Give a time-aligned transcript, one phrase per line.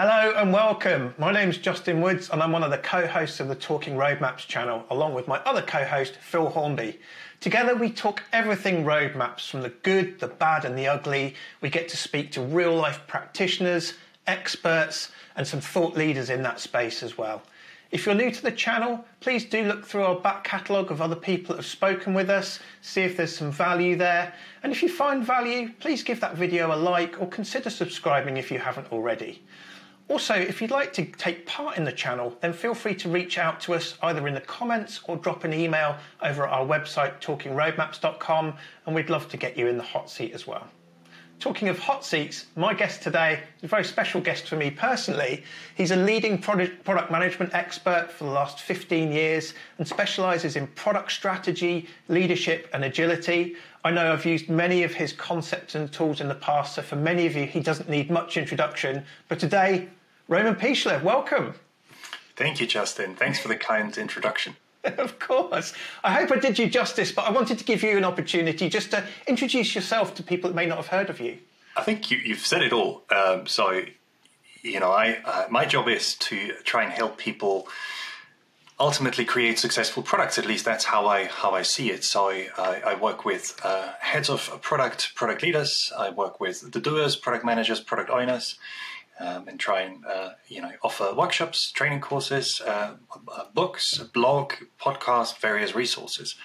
[0.00, 1.12] Hello and welcome.
[1.18, 4.84] My name's Justin Woods and I'm one of the co-hosts of the Talking Roadmaps channel
[4.90, 7.00] along with my other co-host Phil Hornby.
[7.40, 11.34] Together we talk everything roadmaps from the good, the bad and the ugly.
[11.62, 13.94] We get to speak to real life practitioners,
[14.28, 17.42] experts and some thought leaders in that space as well.
[17.90, 21.16] If you're new to the channel, please do look through our back catalogue of other
[21.16, 24.32] people that have spoken with us, see if there's some value there.
[24.62, 28.52] And if you find value, please give that video a like or consider subscribing if
[28.52, 29.42] you haven't already.
[30.08, 33.36] Also, if you'd like to take part in the channel, then feel free to reach
[33.36, 37.20] out to us either in the comments or drop an email over at our website,
[37.20, 38.54] talkingroadmaps.com,
[38.86, 40.66] and we'd love to get you in the hot seat as well.
[41.40, 45.44] Talking of hot seats, my guest today is a very special guest for me personally.
[45.76, 51.12] He's a leading product, management expert for the last 15 years and specializes in product
[51.12, 53.54] strategy, leadership, and agility.
[53.84, 56.96] I know I've used many of his concepts and tools in the past, so for
[56.96, 59.04] many of you, he doesn't need much introduction.
[59.28, 59.88] But today,
[60.28, 61.54] Roman Pichler, welcome.
[62.36, 63.16] Thank you, Justin.
[63.16, 64.56] Thanks for the kind introduction.
[64.84, 65.72] of course.
[66.04, 68.90] I hope I did you justice, but I wanted to give you an opportunity just
[68.90, 71.38] to introduce yourself to people that may not have heard of you.
[71.78, 73.04] I think you, have said it all.
[73.10, 73.82] Um, so,
[74.60, 77.66] you know, I uh, my job is to try and help people
[78.78, 80.36] ultimately create successful products.
[80.36, 82.04] At least that's how I how I see it.
[82.04, 85.90] So I, I work with uh, heads of product, product leaders.
[85.96, 88.58] I work with the doers, product managers, product owners
[89.20, 92.94] um, and try and uh, you know offer workshops, training courses, uh,
[93.32, 96.36] uh, books, blog, podcast, various resources.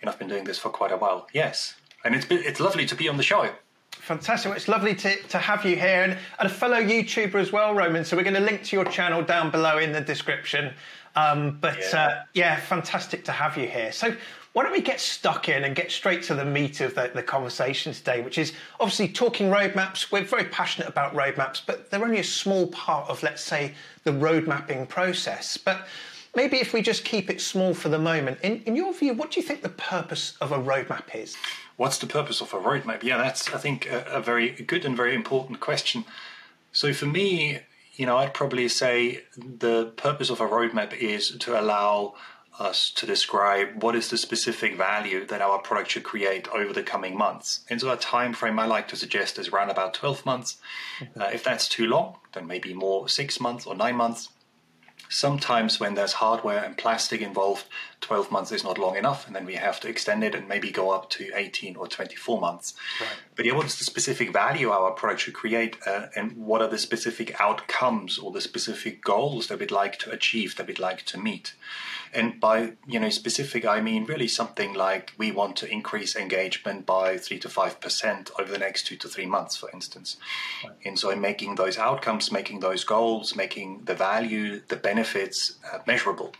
[0.00, 1.26] And I've been doing this for quite a while.
[1.32, 3.50] Yes, and it's been, it's lovely to be on the show.
[3.90, 4.48] Fantastic.
[4.48, 7.74] Well, it's lovely to, to have you here and, and a fellow YouTuber as well,
[7.74, 8.04] Roman.
[8.04, 10.72] So we're going to link to your channel down below in the description.
[11.16, 11.98] Um, but yeah.
[11.98, 13.92] Uh, yeah, fantastic to have you here.
[13.92, 14.16] So
[14.52, 17.22] why don't we get stuck in and get straight to the meat of the, the
[17.22, 20.10] conversation today, which is obviously talking roadmaps.
[20.10, 24.12] We're very passionate about roadmaps, but they're only a small part of, let's say, the
[24.12, 25.56] road mapping process.
[25.56, 25.86] But
[26.34, 29.30] maybe if we just keep it small for the moment, in, in your view, what
[29.30, 31.36] do you think the purpose of a roadmap is?
[31.76, 33.04] What's the purpose of a roadmap?
[33.04, 36.04] Yeah, that's, I think, a, a very good and very important question.
[36.72, 37.60] So for me,
[37.94, 42.14] you know, I'd probably say the purpose of a roadmap is to allow
[42.58, 46.82] us to describe what is the specific value that our product should create over the
[46.82, 47.60] coming months.
[47.70, 50.58] And so a time frame I like to suggest is around about 12 months.
[51.00, 51.20] Mm-hmm.
[51.20, 54.28] Uh, if that's too long, then maybe more six months or nine months.
[55.08, 57.64] Sometimes when there's hardware and plastic involved,
[58.00, 60.70] 12 months is not long enough, and then we have to extend it and maybe
[60.70, 62.74] go up to 18 or 24 months.
[63.00, 63.10] Right.
[63.34, 66.68] But yeah, what is the specific value our product should create, uh, and what are
[66.68, 71.04] the specific outcomes or the specific goals that we'd like to achieve, that we'd like
[71.06, 71.54] to meet?
[72.12, 76.86] And by you know specific, I mean really something like we want to increase engagement
[76.86, 80.16] by three to five percent over the next two to three months, for instance.
[80.64, 80.74] Right.
[80.84, 85.78] And so, in making those outcomes, making those goals, making the value, the benefits uh,
[85.86, 86.32] measurable.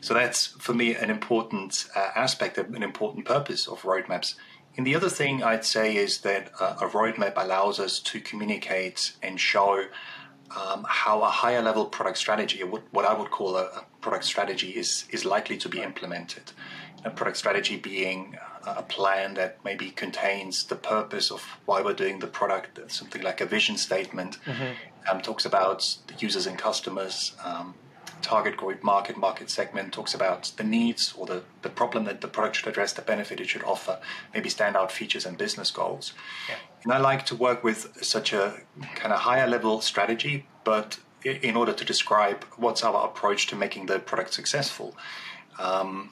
[0.00, 4.34] So that's for me an important uh, aspect, an important purpose of roadmaps.
[4.76, 9.12] And the other thing I'd say is that uh, a roadmap allows us to communicate
[9.22, 9.86] and show
[10.56, 14.24] um, how a higher level product strategy, what, what I would call a, a, product
[14.24, 16.46] strategy, is, is likely to be implemented.
[17.04, 22.18] A product strategy being a plan that maybe contains the purpose of why we're doing
[22.18, 24.72] the product, something like a vision statement, mm-hmm.
[25.10, 27.74] um, talks about the users and customers, um,
[28.22, 32.28] target group, market, market segment, talks about the needs or the, the problem that the
[32.28, 34.00] product should address, the benefit it should offer,
[34.32, 36.14] maybe standout features and business goals.
[36.48, 36.56] Yeah.
[36.84, 38.62] And I like to work with such a
[38.94, 43.86] kind of higher level strategy, but in order to describe what's our approach to making
[43.86, 44.96] the product successful.
[45.58, 46.10] Um,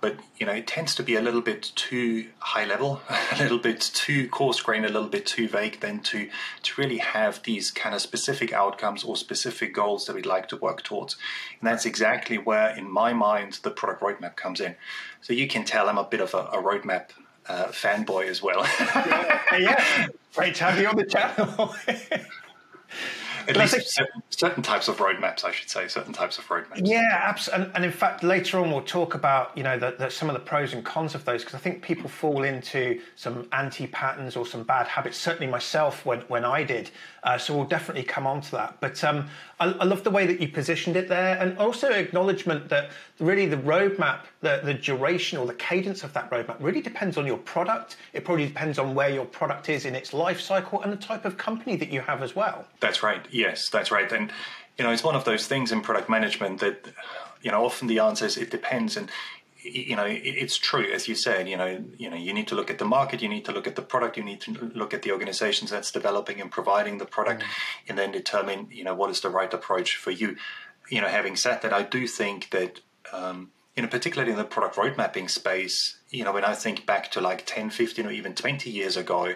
[0.00, 3.00] but you know it tends to be a little bit too high level
[3.32, 6.28] a little bit too coarse grained a little bit too vague than to
[6.62, 10.56] to really have these kind of specific outcomes or specific goals that we'd like to
[10.56, 11.16] work towards.
[11.60, 14.76] And that's exactly where in my mind the product roadmap comes in.
[15.20, 17.10] So you can tell i'm a bit of a, a roadmap
[17.48, 18.66] uh, fanboy as well.
[19.50, 20.06] Yeah, yeah.
[20.34, 21.74] Great to have you on the channel
[23.48, 26.82] at least think, certain, certain, types of roadmaps, I should say, certain types of roadmaps.
[26.84, 27.66] Yeah, absolutely.
[27.66, 30.34] And, and in fact, later on we'll talk about you know the, the, some of
[30.34, 34.36] the pros and cons of those because I think people fall into some anti patterns
[34.36, 35.16] or some bad habits.
[35.16, 36.90] Certainly myself when when I did.
[37.22, 38.76] Uh, so we'll definitely come on to that.
[38.80, 39.28] But um,
[39.60, 43.46] I, I, love the way that you positioned it there, and also acknowledgement that really
[43.46, 47.38] the roadmap, the, the duration or the cadence of that roadmap really depends on your
[47.38, 47.96] product.
[48.12, 51.24] It probably depends on where your product is in its life cycle and the type
[51.24, 52.66] of company that you have as well.
[52.80, 53.24] That's right.
[53.30, 54.10] Yes, that's right.
[54.12, 54.30] And
[54.78, 56.86] you know, it's one of those things in product management that
[57.42, 59.10] you know often the answer is it depends and
[59.62, 62.70] you know it's true as you said you know you know you need to look
[62.70, 65.02] at the market you need to look at the product you need to look at
[65.02, 67.46] the organizations that's developing and providing the product mm.
[67.88, 70.36] and then determine you know what is the right approach for you
[70.90, 72.80] you know having said that i do think that
[73.12, 76.86] um, you know particularly in the product road mapping space you know when i think
[76.86, 79.34] back to like 10 15 or even 20 years ago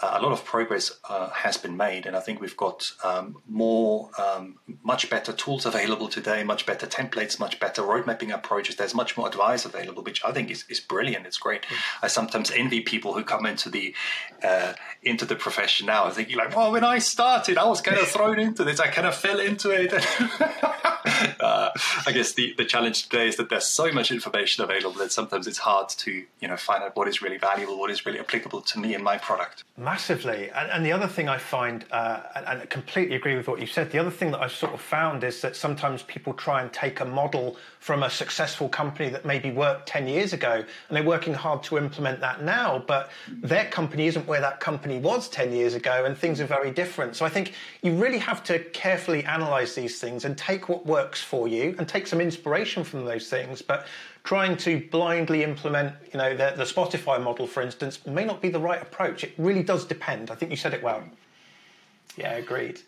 [0.00, 4.10] a lot of progress uh, has been made, and I think we've got um, more,
[4.16, 8.76] um, much better tools available today, much better templates, much better road mapping approaches.
[8.76, 11.26] There's much more advice available, which I think is, is brilliant.
[11.26, 11.62] It's great.
[11.62, 11.76] Mm.
[12.02, 13.94] I sometimes envy people who come into the
[14.44, 17.98] uh, into the profession now and thinking like, well, when I started, I was kind
[17.98, 18.78] of thrown into this.
[18.78, 19.92] I kind of fell into it.
[21.40, 21.70] Uh,
[22.06, 25.46] I guess the, the challenge today is that there's so much information available that sometimes
[25.46, 28.60] it's hard to you know find out what is really valuable, what is really applicable
[28.62, 29.64] to me and my product.
[29.88, 30.50] Massively.
[30.50, 33.58] And, and the other thing I find, uh, and, and I completely agree with what
[33.58, 36.60] you said, the other thing that I've sort of found is that sometimes people try
[36.60, 40.96] and take a model from a successful company that maybe worked 10 years ago and
[40.96, 45.26] they're working hard to implement that now, but their company isn't where that company was
[45.30, 47.16] 10 years ago and things are very different.
[47.16, 51.22] So I think you really have to carefully analyze these things and take what works
[51.22, 53.62] for you and take some inspiration from those things.
[53.62, 53.86] But
[54.28, 58.50] trying to blindly implement, you know, the, the Spotify model, for instance, may not be
[58.50, 59.24] the right approach.
[59.24, 60.30] It really does depend.
[60.30, 61.02] I think you said it well.
[62.14, 62.78] Yeah, agreed.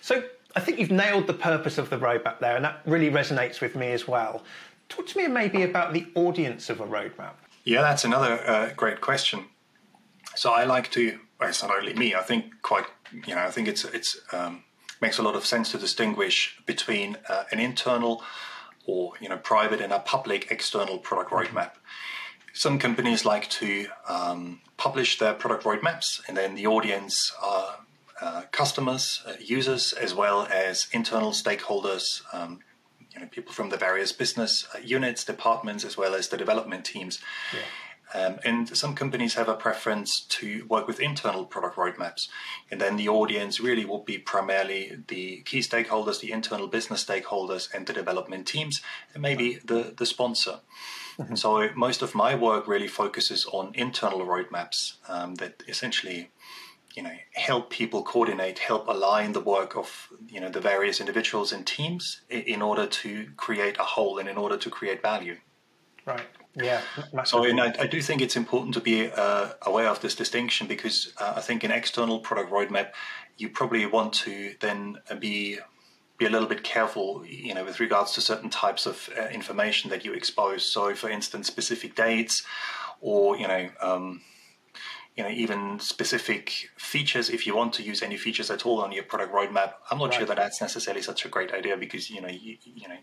[0.00, 3.60] So I think you've nailed the purpose of the roadmap there, and that really resonates
[3.60, 4.42] with me as well.
[4.88, 7.34] Talk to me maybe about the audience of a roadmap.
[7.64, 9.44] Yeah, that's another uh, great question.
[10.34, 11.18] So I like to.
[11.38, 12.14] Well, it's not only me.
[12.14, 12.86] I think quite.
[13.26, 14.62] You know, I think it's it's um,
[15.02, 18.22] makes a lot of sense to distinguish between uh, an internal
[18.86, 21.72] or you know private and a public external product roadmap.
[22.52, 27.80] Some companies like to um, publish their product roadmaps, and then the audience are
[28.20, 32.60] uh, customers, uh, users, as well as internal stakeholders, um,
[33.12, 36.86] you know, people from the various business uh, units, departments, as well as the development
[36.86, 37.20] teams.
[37.52, 37.60] Yeah.
[38.14, 42.28] Um, and some companies have a preference to work with internal product roadmaps.
[42.70, 47.72] And then the audience really will be primarily the key stakeholders, the internal business stakeholders,
[47.74, 48.80] and the development teams,
[49.12, 50.60] and maybe the, the sponsor.
[51.18, 51.34] Mm-hmm.
[51.34, 56.30] So most of my work really focuses on internal roadmaps um, that essentially
[56.94, 61.52] you know help people coordinate help align the work of you know the various individuals
[61.52, 65.36] and teams in order to create a whole and in order to create value
[66.06, 66.24] right
[66.56, 66.80] yeah
[67.24, 70.66] so and I, I, do think it's important to be uh, aware of this distinction
[70.66, 72.92] because uh, i think in external product roadmap
[73.36, 75.58] you probably want to then be
[76.18, 79.90] be a little bit careful, you know, with regards to certain types of uh, information
[79.90, 80.64] that you expose.
[80.64, 82.42] So, for instance, specific dates,
[83.00, 84.22] or you know, um,
[85.16, 88.92] you know even specific features if you want to use any features at all on
[88.92, 90.14] your product roadmap i'm not right.
[90.14, 92.96] sure that that's necessarily such a great idea because you know you, you know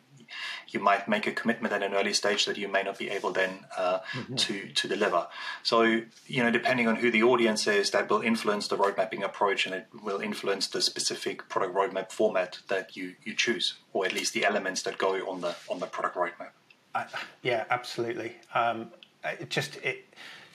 [0.69, 3.31] you might make a commitment at an early stage that you may not be able
[3.31, 4.35] then uh, mm-hmm.
[4.35, 5.27] to to deliver
[5.63, 5.81] so
[6.27, 9.65] you know depending on who the audience is that will influence the road mapping approach
[9.65, 14.13] and it will influence the specific product roadmap format that you you choose or at
[14.13, 16.51] least the elements that go on the on the product roadmap
[16.93, 17.05] uh,
[17.41, 18.91] yeah absolutely um,
[19.23, 20.05] it just it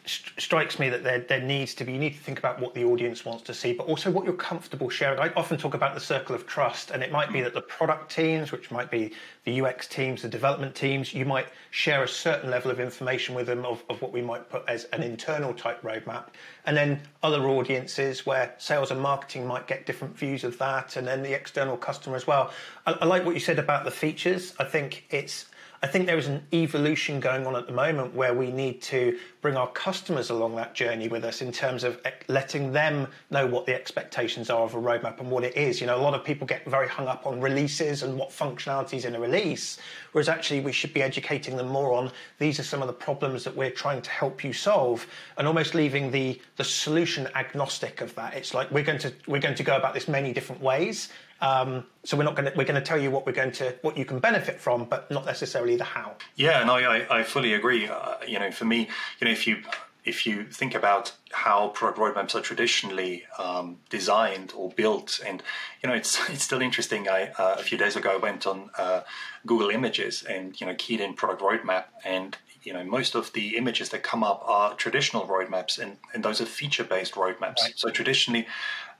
[0.08, 2.84] strikes me that there, there needs to be you need to think about what the
[2.84, 5.18] audience wants to see but also what you're comfortable sharing.
[5.18, 8.10] I often talk about the circle of trust and it might be that the product
[8.10, 9.12] teams which might be
[9.44, 13.46] the ux teams the development teams you might share a certain level of information with
[13.46, 16.28] them of, of what we might put as an internal type roadmap.
[16.66, 21.06] And then other audiences where sales and marketing might get different views of that and
[21.06, 22.52] then the external customer as well.
[22.86, 24.54] I, I like what you said about the features.
[24.58, 25.46] I think it's
[25.80, 29.16] I think there is an evolution going on at the moment where we need to
[29.40, 33.64] bring our customers along that journey with us in terms of letting them know what
[33.64, 35.80] the expectations are of a roadmap and what it is.
[35.80, 39.04] You know, a lot of people get very hung up on releases and what functionalities
[39.04, 39.78] in a release,
[40.10, 43.44] whereas actually we should be educating them more on these are some of the problems
[43.44, 45.06] that we're trying to help you solve
[45.36, 48.34] and almost leaving the the solution agnostic of that.
[48.34, 51.84] It's like we're going to we're going to go about this many different ways um,
[52.04, 53.96] so we're not going to we're going to tell you what we're going to what
[53.96, 56.16] you can benefit from, but not necessarily the how.
[56.36, 57.88] Yeah, no, I, I fully agree.
[57.88, 58.88] Uh, you know, for me,
[59.20, 59.62] you know, if you
[60.04, 65.42] if you think about how product roadmaps are traditionally um, designed or built, and
[65.82, 67.08] you know, it's it's still interesting.
[67.08, 69.02] I uh, a few days ago I went on uh,
[69.46, 73.56] Google Images and you know keyed in product roadmap, and you know most of the
[73.56, 77.62] images that come up are traditional roadmaps, and and those are feature based roadmaps.
[77.62, 77.72] Right.
[77.76, 78.46] So traditionally,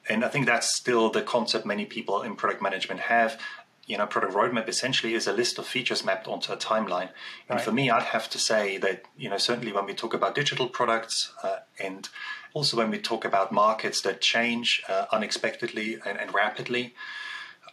[0.09, 3.41] and I think that's still the concept many people in product management have.
[3.87, 7.09] You know, product roadmap essentially is a list of features mapped onto a timeline.
[7.49, 7.61] And right.
[7.61, 10.69] for me, I'd have to say that you know certainly when we talk about digital
[10.69, 12.09] products uh, and
[12.53, 16.95] also when we talk about markets that change uh, unexpectedly and, and rapidly,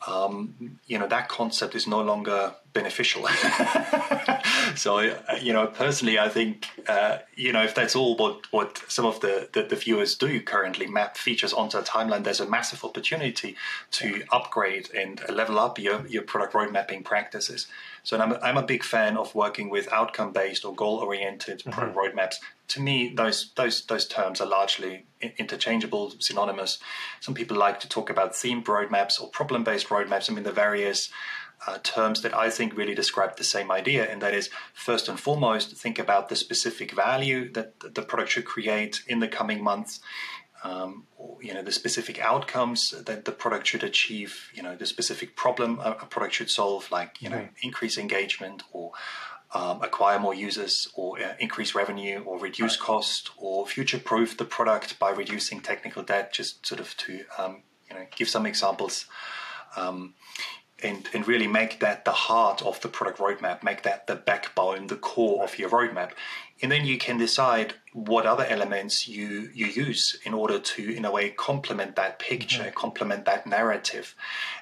[0.08, 3.26] um, you know that concept is no longer beneficial.
[4.76, 8.84] so, uh, you know, personally, I think, uh, you know, if that's all what, what
[8.90, 12.48] some of the, the, the, viewers do currently, map features onto a timeline, there's a
[12.48, 13.56] massive opportunity
[13.92, 17.68] to upgrade and level up your, your product road mapping practices.
[18.06, 21.64] So I'm a, I'm a big fan of working with outcome based or goal oriented
[21.64, 21.98] mm-hmm.
[21.98, 22.36] roadmaps.
[22.70, 25.06] To me, those those those terms are largely
[25.38, 26.78] interchangeable, synonymous.
[27.20, 30.30] Some people like to talk about themed roadmaps or problem based roadmaps.
[30.30, 31.10] I mean, the various
[31.68, 35.20] uh, terms that I think really describe the same idea, and that is first and
[35.20, 40.00] foremost, think about the specific value that the product should create in the coming months.
[40.65, 41.05] Um,
[41.41, 44.51] you know the specific outcomes that the product should achieve.
[44.55, 48.63] You know the specific problem a, a product should solve, like you know increase engagement
[48.72, 48.91] or
[49.53, 52.88] um, acquire more users or uh, increase revenue or reduce right.
[52.88, 56.34] cost or future proof the product by reducing technical debt.
[56.34, 59.05] Just sort of to um, you know give some examples.
[59.77, 60.15] Um,
[60.84, 64.88] and, and really make that the heart of the product roadmap, make that the backbone,
[64.88, 66.12] the core of your roadmap.
[66.62, 71.06] And then you can decide what other elements you, you use in order to, in
[71.06, 72.74] a way, complement that picture, mm-hmm.
[72.74, 74.16] complement that narrative.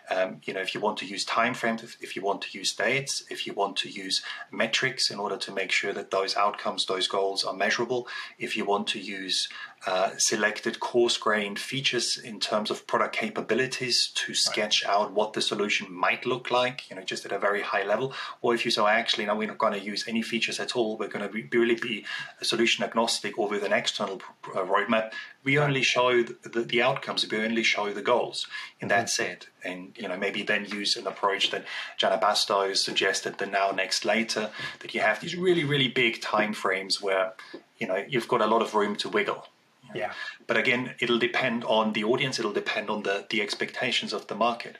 [0.09, 2.75] Um, you know, if you want to use timeframes, if, if you want to use
[2.75, 4.21] dates, if you want to use
[4.51, 8.07] metrics in order to make sure that those outcomes, those goals are measurable,
[8.37, 9.49] if you want to use
[9.87, 14.93] uh, selected coarse-grained features in terms of product capabilities to sketch right.
[14.93, 18.13] out what the solution might look like, you know, just at a very high level.
[18.41, 20.97] Or if you say, actually, no, we're not going to use any features at all.
[20.97, 22.05] We're going to be, really be
[22.41, 24.21] solution agnostic or with an external
[24.55, 25.11] uh, roadmap.
[25.43, 27.29] We only show the, the, outcomes.
[27.29, 28.47] We only show the goals,
[28.81, 28.99] and mm-hmm.
[28.99, 29.47] that's it.
[29.63, 31.65] And you know, maybe then use an approach that
[31.99, 34.49] Janna Bastow suggested, the now, next, later,
[34.79, 37.33] that you have these really, really big time frames where
[37.77, 39.47] you know you've got a lot of room to wiggle
[39.93, 40.13] yeah.
[40.47, 42.39] But again, it'll depend on the audience.
[42.39, 44.77] It'll depend on the the expectations of the market.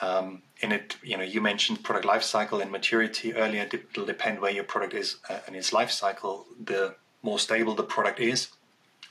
[0.00, 3.68] Um, and it, you know, you mentioned product life cycle and maturity earlier.
[3.72, 6.46] It'll depend where your product is uh, in its life cycle.
[6.62, 8.48] The more stable the product is,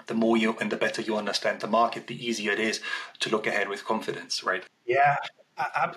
[0.08, 2.82] the more you and the better you understand the market, the easier it is
[3.20, 4.64] to look ahead with confidence, right?
[4.86, 5.18] Yeah,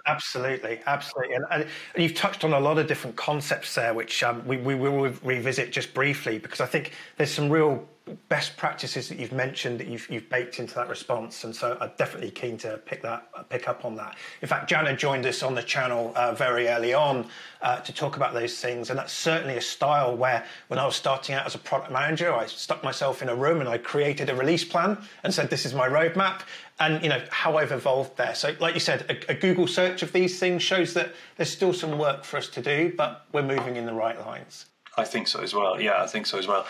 [0.06, 4.44] Absolutely, absolutely, and, and, you've touched on a lot of different concepts there, which um,
[4.46, 7.86] we, we will revisit just briefly because I think there's some real
[8.28, 11.92] best practices that you've mentioned that you've, you've baked into that response, and so I'm
[11.96, 14.16] definitely keen to pick that pick up on that.
[14.40, 17.26] In fact, Janna joined us on the channel uh, very early on
[17.60, 20.96] uh, to talk about those things, and that's certainly a style where when I was
[20.96, 24.30] starting out as a product manager, I stuck myself in a room and I created
[24.30, 26.40] a release plan and said, "This is my roadmap,"
[26.80, 28.34] and you know how I've evolved there.
[28.34, 31.72] So, like you said, a, a Google search of these things shows that there's still
[31.72, 34.66] some work for us to do, but we're moving in the right lines.
[34.96, 35.80] I think so as well.
[35.80, 36.66] Yeah, I think so as well.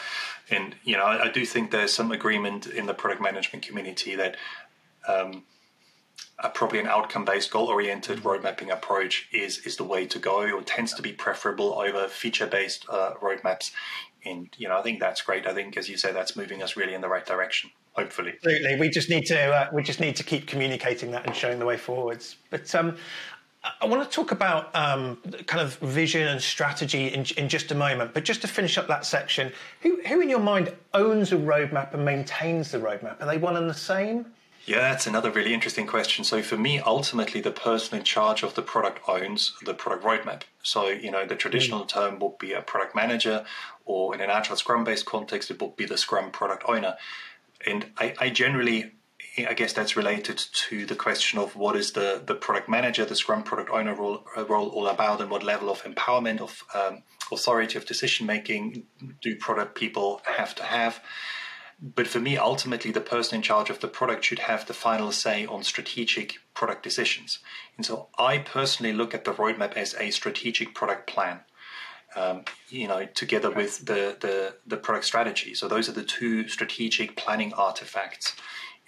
[0.51, 4.15] And you know, I, I do think there's some agreement in the product management community
[4.17, 4.37] that
[5.09, 5.45] um,
[6.39, 10.63] a, probably an outcome-based, goal-oriented road mapping approach is is the way to go, or
[10.63, 13.73] tends to be preferable over feature-based uh, roadmaps.
[14.25, 15.47] And you know, I think that's great.
[15.47, 17.71] I think, as you say, that's moving us really in the right direction.
[17.93, 18.79] Hopefully, absolutely.
[18.79, 21.67] We just need to uh, we just need to keep communicating that and showing the
[21.67, 22.37] way forwards.
[22.51, 22.97] But um,
[23.81, 27.77] I want to talk about um, kind of vision and strategy in, in, just a
[27.77, 29.53] moment, but just to finish up that section,
[29.83, 33.23] who, who in your mind owns a roadmap and maintains the roadmap?
[33.23, 34.27] Are they one and the same?
[34.67, 36.25] Yeah, that's another really interesting question.
[36.25, 40.43] So for me, ultimately, the person in charge of the product owns the product roadmap.
[40.63, 41.89] So, you know, the traditional mm.
[41.89, 43.45] term would be a product manager,
[43.85, 46.97] or in an agile scrum based context, it would be the scrum product owner.
[47.67, 48.93] And I, I generally
[49.39, 50.37] I guess that's related
[50.69, 54.27] to the question of what is the, the product manager, the Scrum product owner role,
[54.37, 58.85] uh, role all about, and what level of empowerment, of um, authority, of decision making
[59.23, 61.01] do product people have to have.
[61.81, 65.11] But for me, ultimately, the person in charge of the product should have the final
[65.13, 67.39] say on strategic product decisions.
[67.77, 71.41] And so I personally look at the roadmap as a strategic product plan.
[72.15, 75.55] Um, you know, together with the, the, the product strategy.
[75.55, 78.37] So those are the two strategic planning artifacts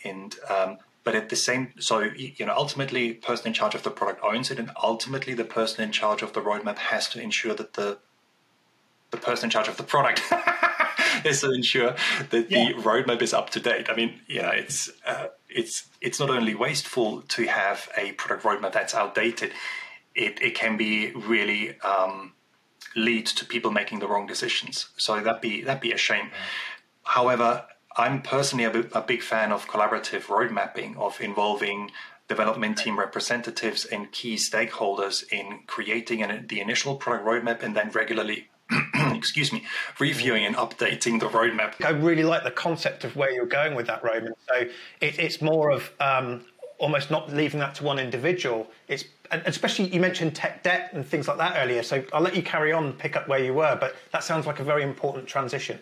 [0.04, 3.82] and um, but at the same so you know ultimately the person in charge of
[3.82, 7.20] the product owns it and ultimately the person in charge of the roadmap has to
[7.20, 7.98] ensure that the
[9.10, 10.22] the person in charge of the product
[11.24, 11.94] is to ensure
[12.30, 12.68] that yeah.
[12.68, 13.88] the roadmap is up to date.
[13.88, 18.44] I mean you know it's uh, it's it's not only wasteful to have a product
[18.44, 19.52] roadmap that's outdated
[20.14, 22.32] it, it can be really um,
[22.94, 24.88] lead to people making the wrong decisions.
[24.96, 26.30] So that be that be a shame.
[27.02, 31.92] However I'm personally a, big fan of collaborative road mapping, of involving
[32.28, 37.90] development team representatives and key stakeholders in creating an, the initial product roadmap and then
[37.90, 38.48] regularly
[38.94, 39.64] excuse me,
[40.00, 41.74] reviewing and updating the roadmap.
[41.84, 44.34] I really like the concept of where you're going with that roadmap.
[44.48, 44.54] So
[45.00, 46.44] it, it's more of um,
[46.78, 48.66] almost not leaving that to one individual.
[48.88, 51.82] It's especially you mentioned tech debt and things like that earlier.
[51.82, 53.76] So I'll let you carry on, pick up where you were.
[53.78, 55.78] But that sounds like a very important transition.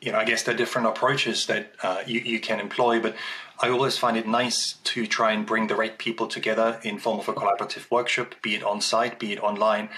[0.00, 3.16] You know, I guess there are different approaches that uh, you, you can employ, but
[3.60, 7.18] I always find it nice to try and bring the right people together in form
[7.18, 9.88] of a collaborative workshop, be it on site, be it online.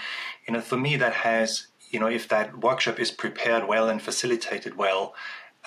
[0.47, 4.01] You know, for me, that has you know, if that workshop is prepared well and
[4.01, 5.13] facilitated well,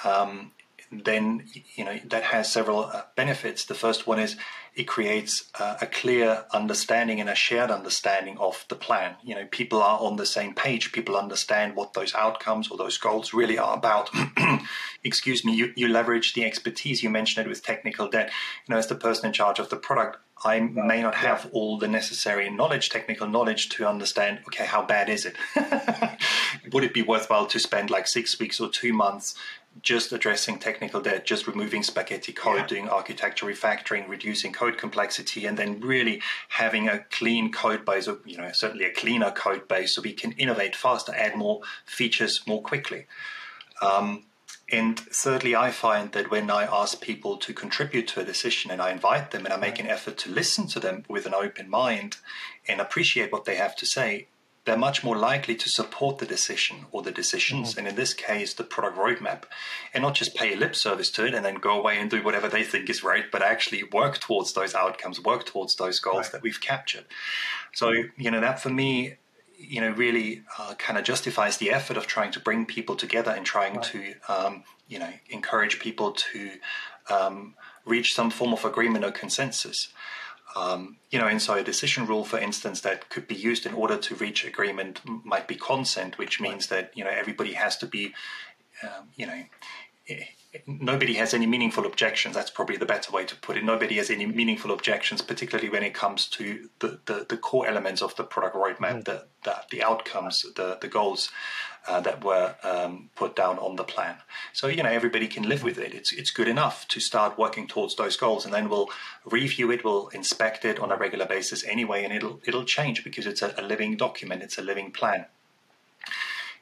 [0.05, 0.53] um,
[0.93, 3.65] then you know that has several uh, benefits.
[3.65, 4.37] The first one is
[4.75, 9.17] it creates uh, a clear understanding and a shared understanding of the plan.
[9.23, 10.93] You know, people are on the same page.
[10.93, 14.11] People understand what those outcomes or those goals really are about.
[15.05, 15.55] Excuse me.
[15.55, 18.31] You, you leverage the expertise you mentioned it with technical debt.
[18.67, 21.79] You know, as the person in charge of the product, I may not have all
[21.79, 24.41] the necessary knowledge, technical knowledge, to understand.
[24.49, 25.37] Okay, how bad is it?
[26.73, 29.35] Would it be worthwhile to spend like six weeks or two months
[29.81, 32.67] just addressing technical debt, just removing spaghetti code, yeah.
[32.67, 38.19] doing architecture refactoring, reducing code complexity, and then really having a clean code base, or
[38.25, 42.43] you know, certainly a cleaner code base, so we can innovate faster, add more features
[42.47, 43.07] more quickly.
[43.81, 44.25] Um,
[44.71, 48.81] and thirdly, I find that when I ask people to contribute to a decision and
[48.81, 51.69] I invite them and I make an effort to listen to them with an open
[51.69, 52.17] mind
[52.67, 54.29] and appreciate what they have to say,
[54.65, 57.81] they're much more likely to support the decision or the decisions, mm-hmm.
[57.81, 59.43] and in this case, the product roadmap,
[59.93, 62.49] and not just pay lip service to it and then go away and do whatever
[62.49, 66.33] they think is right, but actually work towards those outcomes, work towards those goals right.
[66.33, 67.05] that we've captured.
[67.73, 69.17] So, you know, that for me,
[69.59, 73.31] you know, really uh, kind of justifies the effort of trying to bring people together
[73.31, 73.85] and trying right.
[73.85, 76.51] to, um, you know, encourage people to
[77.11, 77.55] um,
[77.85, 79.89] reach some form of agreement or consensus.
[80.55, 83.75] Um, you know, and so a decision rule, for instance, that could be used in
[83.75, 87.87] order to reach agreement might be consent, which means that you know everybody has to
[87.87, 88.15] be,
[88.83, 89.43] um, you know,
[90.67, 92.35] nobody has any meaningful objections.
[92.35, 93.65] That's probably the better way to put it.
[93.65, 98.03] Nobody has any meaningful objections, particularly when it comes to the, the, the core elements
[98.03, 99.05] of the product roadmap, mm.
[99.05, 101.31] the, the, the outcomes, the the goals
[101.89, 104.17] uh, that were um, put down on the plan.
[104.53, 105.95] So you know everybody can live with it.
[105.95, 108.91] It's it's good enough to start working towards those goals, and then we'll
[109.25, 113.27] review it, we'll inspect it on a regular basis anyway, and it'll it'll change because
[113.27, 115.27] it's a, a living document, it's a living plan.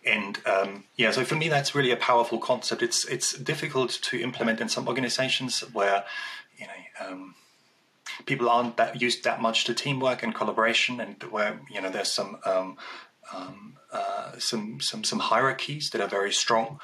[0.07, 2.83] And um, yeah, so for me that's really a powerful concept.
[2.83, 6.05] It's it's difficult to implement in some organizations where
[6.57, 7.09] you know.
[7.09, 7.35] Um,
[8.27, 12.13] people aren't that used that much to teamwork and collaboration, and where you know there's
[12.13, 12.77] some um,
[13.33, 16.81] um, uh, some some some hierarchies that are very strong,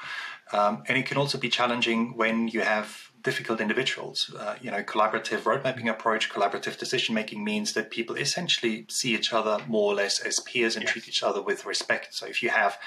[0.51, 4.33] um, and it can also be challenging when you have difficult individuals.
[4.39, 9.13] Uh, you know, collaborative road mapping approach, collaborative decision making means that people essentially see
[9.13, 10.93] each other more or less as peers and yes.
[10.93, 12.15] treat each other with respect.
[12.15, 12.79] So if you have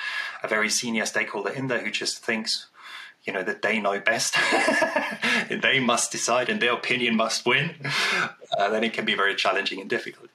[0.42, 2.68] a very senior stakeholder in there who just thinks
[3.26, 4.34] you know that they know best
[5.50, 7.74] and they must decide and their opinion must win
[8.56, 10.30] uh, then it can be very challenging and difficult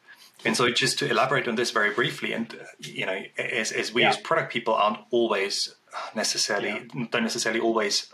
[0.46, 3.92] and so, just to elaborate on this very briefly, and uh, you know, as, as
[3.92, 4.10] we yeah.
[4.10, 5.75] as product people aren't always
[6.16, 7.06] necessarily yeah.
[7.12, 8.08] don't necessarily always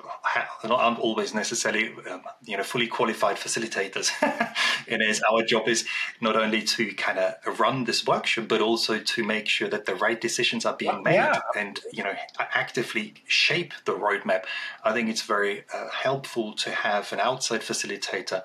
[0.64, 4.12] aren't always necessarily um, you know fully qualified facilitators
[4.88, 5.88] and as our job is
[6.20, 9.96] not only to kind of run this workshop but also to make sure that the
[9.96, 11.40] right decisions are being made yeah.
[11.58, 14.44] and you know actively shape the roadmap
[14.84, 18.44] i think it's very uh, helpful to have an outside facilitator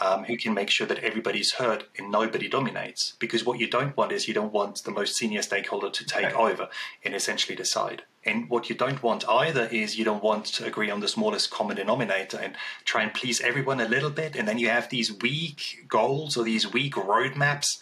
[0.00, 3.14] um, who can make sure that everybody's heard and nobody dominates.
[3.18, 6.34] Because what you don't want is you don't want the most senior stakeholder to take
[6.34, 6.68] over
[7.04, 8.02] and essentially decide.
[8.24, 11.50] And what you don't want either is you don't want to agree on the smallest
[11.50, 12.54] common denominator and
[12.84, 14.36] try and please everyone a little bit.
[14.36, 17.78] And then you have these weak goals or these weak roadmaps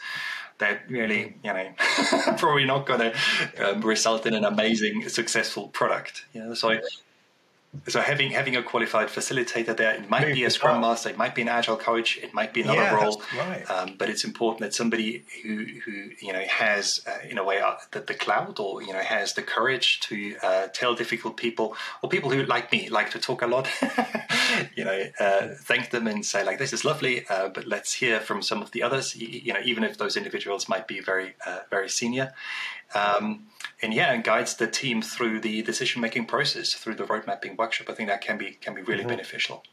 [0.58, 1.68] that really, you know,
[2.38, 6.24] probably not going to um, result in an amazing, successful product.
[6.32, 6.78] You know, so
[7.86, 11.36] so having having a qualified facilitator there, it might be a scrum master, it might
[11.36, 13.70] be an agile coach, it might be another yeah, role, right.
[13.70, 17.60] um, but it's important that somebody who who you know has uh, in a way
[17.60, 21.76] uh, the, the cloud or you know has the courage to uh, tell difficult people
[22.02, 23.68] or people who like me like to talk a lot,
[24.76, 28.18] you know, uh, thank them and say like this is lovely, uh, but let's hear
[28.18, 31.60] from some of the others, you know, even if those individuals might be very uh,
[31.70, 32.32] very senior.
[32.96, 33.46] Um,
[33.82, 37.56] and yeah, and guides the team through the decision making process through the road mapping
[37.56, 37.88] workshop.
[37.90, 39.08] I think that can be can be really mm-hmm.
[39.08, 39.64] beneficial.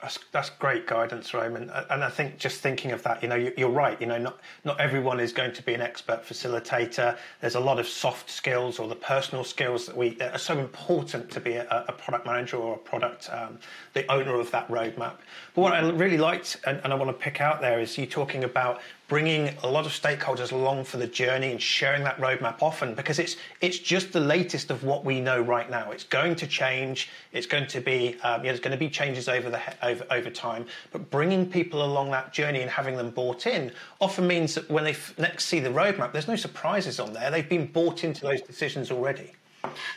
[0.00, 1.70] That's, that's great guidance, Roman.
[1.90, 4.00] And I think just thinking of that, you know, you're right.
[4.00, 7.16] You know, not not everyone is going to be an expert facilitator.
[7.40, 10.56] There's a lot of soft skills or the personal skills that we that are so
[10.56, 13.58] important to be a, a product manager or a product um,
[13.94, 15.16] the owner of that roadmap.
[15.54, 18.06] But what I really liked and, and I want to pick out there is you
[18.06, 22.62] talking about bringing a lot of stakeholders along for the journey and sharing that roadmap
[22.62, 25.90] often because it's it's just the latest of what we know right now.
[25.90, 27.08] It's going to change.
[27.32, 30.06] It's going to be um, you know, there's going to be changes over the over,
[30.10, 30.66] over time.
[30.92, 34.84] But bringing people along that journey and having them bought in often means that when
[34.84, 37.30] they f- next see the roadmap, there's no surprises on there.
[37.30, 39.32] They've been bought into those decisions already.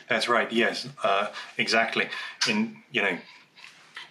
[0.10, 0.52] That's right.
[0.52, 1.28] Yes, uh,
[1.58, 2.10] exactly.
[2.50, 3.18] And you know,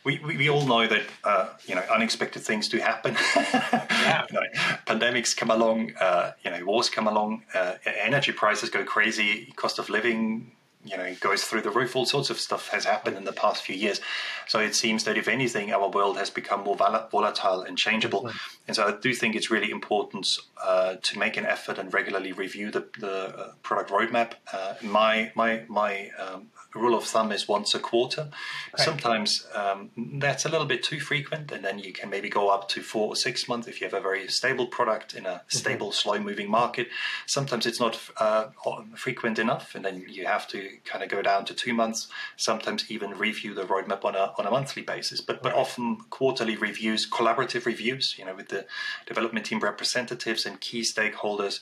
[0.04, 3.16] we, we, we, all know that uh, you know unexpected things do happen.
[3.36, 4.24] yeah.
[4.30, 4.46] you know,
[4.86, 9.78] pandemics come along, uh, you know, wars come along, uh, energy prices go crazy, cost
[9.78, 10.52] of living
[10.84, 11.94] you know it goes through the roof.
[11.94, 14.00] All sorts of stuff has happened in the past few years.
[14.46, 18.22] So it seems that if anything, our world has become more volatile and changeable.
[18.22, 18.38] Mm-hmm.
[18.68, 22.32] And so I do think it's really important uh, to make an effort and regularly
[22.32, 24.32] review the, the uh, product roadmap.
[24.52, 28.28] Uh, my my my um, rule of thumb is once a quarter.
[28.74, 28.84] Okay.
[28.84, 32.68] Sometimes um, that's a little bit too frequent, and then you can maybe go up
[32.70, 35.58] to four or six months if you have a very stable product in a mm-hmm.
[35.58, 36.08] stable, mm-hmm.
[36.08, 36.88] slow moving market.
[37.26, 38.46] Sometimes it's not uh,
[38.94, 42.08] frequent enough, and then you have to kind of go down to two months.
[42.36, 46.56] Sometimes even review the roadmap on a on a monthly basis, but but often quarterly
[46.56, 48.66] reviews, collaborative reviews, you know, with the
[49.06, 51.60] development team representatives and key stakeholders.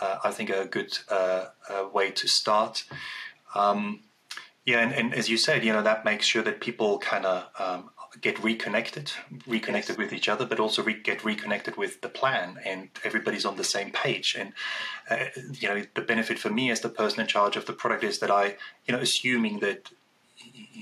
[0.00, 2.84] Uh, I think are a good uh, uh way to start.
[3.54, 4.00] Um,
[4.68, 7.46] yeah, and, and, as you said, you know, that makes sure that people kind of
[7.58, 7.88] um,
[8.20, 9.10] get reconnected,
[9.46, 9.98] reconnected yes.
[9.98, 13.64] with each other, but also re- get reconnected with the plan, and everybody's on the
[13.64, 14.36] same page.
[14.38, 14.52] And
[15.08, 18.04] uh, you know, the benefit for me as the person in charge of the product
[18.04, 19.88] is that I, you know, assuming that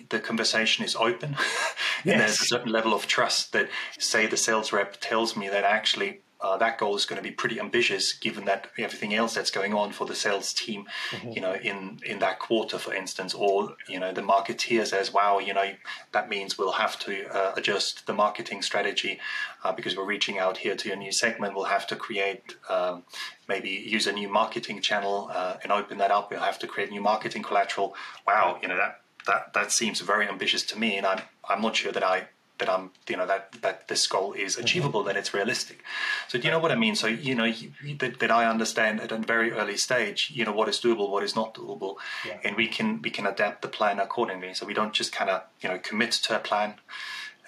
[0.08, 1.36] the conversation is open
[2.04, 3.68] and there's a certain level of trust that
[4.00, 7.30] say the sales rep tells me that actually uh, that goal is going to be
[7.30, 11.32] pretty ambitious given that everything else that's going on for the sales team mm-hmm.
[11.32, 15.38] you know in in that quarter for instance or you know the marketeer says wow
[15.38, 15.72] you know
[16.12, 19.18] that means we'll have to uh, adjust the marketing strategy
[19.64, 21.54] uh, because we're reaching out here to a new segment.
[21.54, 23.02] We'll have to create um,
[23.48, 26.30] maybe use a new marketing channel uh, and open that up.
[26.30, 27.94] We'll have to create new marketing collateral.
[28.26, 31.76] Wow you know that that that seems very ambitious to me and i'm i'm not
[31.76, 34.64] sure that i that I'm, you know, that that this goal is mm-hmm.
[34.64, 35.08] achievable, mm-hmm.
[35.08, 35.82] that it's realistic.
[36.28, 36.96] So, do you know what I mean?
[36.96, 37.52] So, you know,
[37.98, 41.22] that, that I understand at a very early stage, you know, what is doable, what
[41.22, 42.38] is not doable, yeah.
[42.44, 44.54] and we can we can adapt the plan accordingly.
[44.54, 46.74] So we don't just kind of, you know, commit to a plan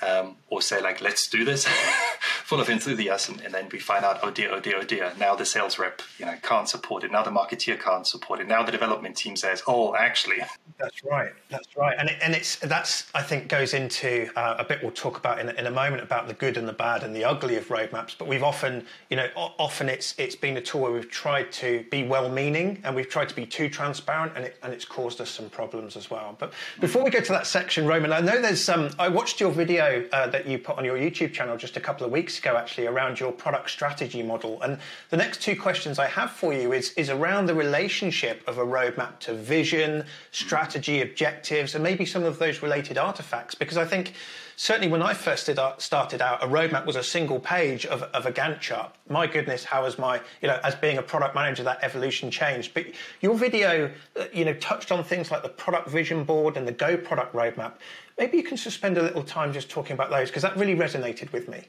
[0.02, 1.66] um, or say like, let's do this,
[2.48, 5.34] full of enthusiasm, and then we find out, oh dear, oh dear, oh dear, now
[5.34, 7.12] the sales rep, you know, can't support it.
[7.12, 8.48] Now the marketeer can't support it.
[8.48, 10.38] Now the development team says, oh, actually.
[10.78, 11.32] That's right.
[11.50, 11.94] That's right.
[11.98, 15.40] And it, and it's that's I think goes into uh, a bit we'll talk about
[15.40, 18.16] in, in a moment about the good and the bad and the ugly of roadmaps.
[18.16, 21.84] But we've often, you know, often it's it's been a tool where we've tried to
[21.90, 25.28] be well-meaning and we've tried to be too transparent, and it and it's caused us
[25.28, 26.34] some problems as well.
[26.38, 29.50] But before we go to that section, Roman, I know there's um I watched your
[29.50, 32.56] video uh, that you put on your YouTube channel just a couple of weeks ago,
[32.56, 34.60] actually, around your product strategy model.
[34.62, 34.78] And
[35.10, 38.64] the next two questions I have for you is, is around the relationship of a
[38.64, 43.54] roadmap to vision, strategy, objectives, and maybe some of those related artifacts.
[43.54, 44.14] Because I think
[44.58, 45.48] certainly when I first
[45.78, 48.94] started out, a roadmap was a single page of, of, a Gantt chart.
[49.08, 52.74] My goodness, how has my, you know, as being a product manager, that evolution changed.
[52.74, 52.86] But
[53.20, 56.72] your video, uh, you know, touched on things like the product vision board and the
[56.72, 57.74] Go product roadmap.
[58.18, 61.32] Maybe you can spend a little time just talking about those because that really resonated
[61.32, 61.64] with me.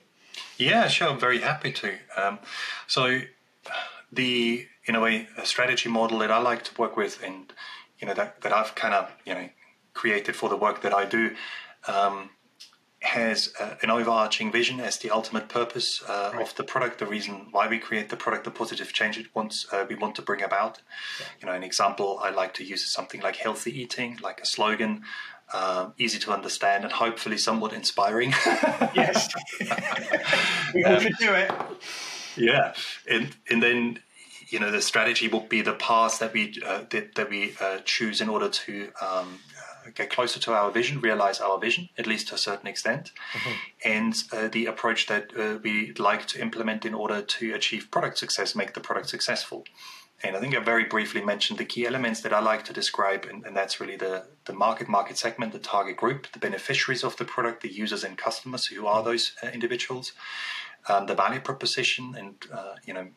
[0.58, 1.10] Yeah, sure.
[1.10, 1.98] I'm very happy to.
[2.16, 2.40] Um,
[2.88, 3.22] so,
[4.12, 7.52] the in a way a strategy model that I like to work with, and
[8.00, 9.50] you know that that I've kind of you know
[9.94, 11.36] created for the work that I do.
[11.88, 12.32] Um,
[13.02, 16.42] has uh, an overarching vision as the ultimate purpose uh, right.
[16.42, 19.66] of the product, the reason why we create the product, the positive change it wants
[19.72, 20.82] uh, we want to bring about.
[21.20, 21.26] Yeah.
[21.40, 24.46] You know, an example I like to use is something like healthy eating, like a
[24.46, 25.04] slogan
[25.54, 28.32] um, easy to understand, and hopefully somewhat inspiring.
[28.96, 29.30] yes,
[30.74, 31.52] we um, do it.
[32.36, 32.74] Yeah,
[33.10, 34.00] and and then
[34.50, 37.80] you know the strategy will be the path that we uh, that, that, we uh,
[37.86, 42.08] choose in order to um, uh, get closer to our vision, realize our vision at
[42.08, 43.54] least to a certain extent, mm-hmm.
[43.86, 48.18] and uh, the approach that uh, we like to implement in order to achieve product
[48.18, 49.66] success, make the product successful.
[50.24, 53.26] And I think I very briefly mentioned the key elements that I like to describe,
[53.26, 57.16] and, and, that's really the, the market, market segment, the target group, the beneficiaries of
[57.16, 60.12] the product, the users and customers, who are those uh, individuals,
[60.90, 63.08] um, the value proposition, and uh, you know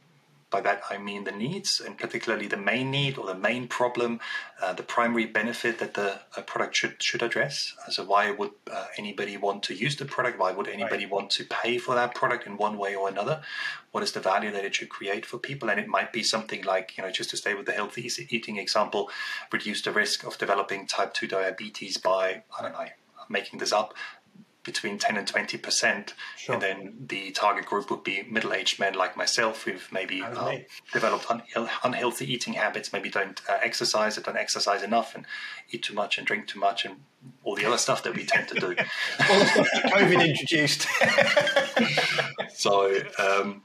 [0.52, 4.20] by that, I mean the needs, and particularly the main need or the main problem,
[4.60, 7.74] uh, the primary benefit that the product should should address.
[7.88, 10.38] So, why would uh, anybody want to use the product?
[10.38, 11.12] Why would anybody right.
[11.12, 13.42] want to pay for that product in one way or another?
[13.90, 15.70] What is the value that it should create for people?
[15.70, 18.58] And it might be something like, you know, just to stay with the healthy eating
[18.58, 19.10] example,
[19.50, 22.86] reduce the risk of developing type two diabetes by I don't know,
[23.28, 23.94] making this up
[24.64, 26.14] between 10 and 20 percent.
[26.36, 26.54] Sure.
[26.54, 30.56] and then the target group would be middle-aged men like myself who've maybe uh,
[30.92, 31.42] developed un-
[31.84, 35.24] unhealthy eating habits maybe don't uh, exercise or don't exercise enough and
[35.70, 36.96] eat too much and drink too much and
[37.44, 38.66] all the other stuff that we tend to do.
[39.30, 40.86] All the stuff that covid introduced.
[42.54, 43.62] So um,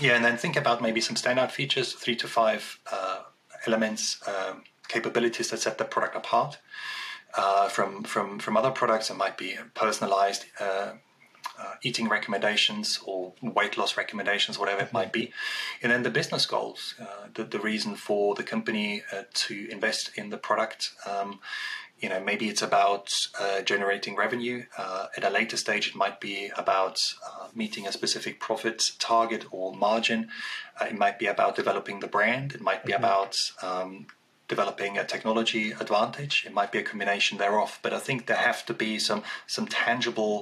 [0.00, 3.20] yeah and then think about maybe some standout features three to five uh,
[3.66, 6.58] elements um, capabilities that set the product apart
[7.34, 9.10] uh, from from from other products.
[9.10, 10.92] It might be personalized uh,
[11.58, 15.32] uh, eating recommendations or weight loss recommendations, whatever it might be,
[15.82, 20.10] and then the business goals, uh, the the reason for the company uh, to invest
[20.16, 20.92] in the product.
[21.06, 21.40] Um,
[22.00, 24.64] you know, maybe it's about uh, generating revenue.
[25.16, 27.00] at a later stage, it might be about
[27.54, 30.28] meeting a specific profit target or margin.
[30.80, 32.56] it might be about developing the brand.
[32.56, 33.04] It might be mm-hmm.
[33.04, 34.08] about um,
[34.54, 36.44] developing a technology advantage.
[36.46, 39.66] It might be a combination thereof, but I think there have to be some some
[39.66, 40.36] tangible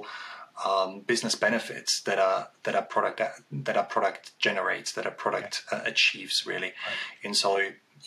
[0.68, 3.20] um, business benefits that are that our product
[3.66, 6.72] that our product generates, that our product uh, achieves really.
[6.86, 7.24] Right.
[7.24, 7.50] And so,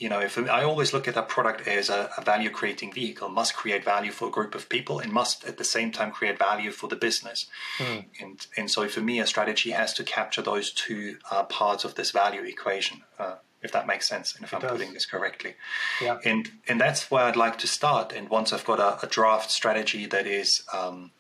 [0.01, 3.29] you know, if I always look at a product as a, a value creating vehicle,
[3.29, 6.37] must create value for a group of people, and must at the same time create
[6.49, 7.47] value for the business.
[7.77, 8.05] Mm.
[8.21, 11.91] And and so, for me, a strategy has to capture those two uh, parts of
[11.95, 12.97] this value equation.
[13.17, 14.71] Uh, if that makes sense, and if it I'm does.
[14.71, 15.55] putting this correctly.
[16.01, 16.17] Yeah.
[16.25, 18.13] And and that's where I'd like to start.
[18.13, 21.11] And once I've got a, a draft strategy that is um,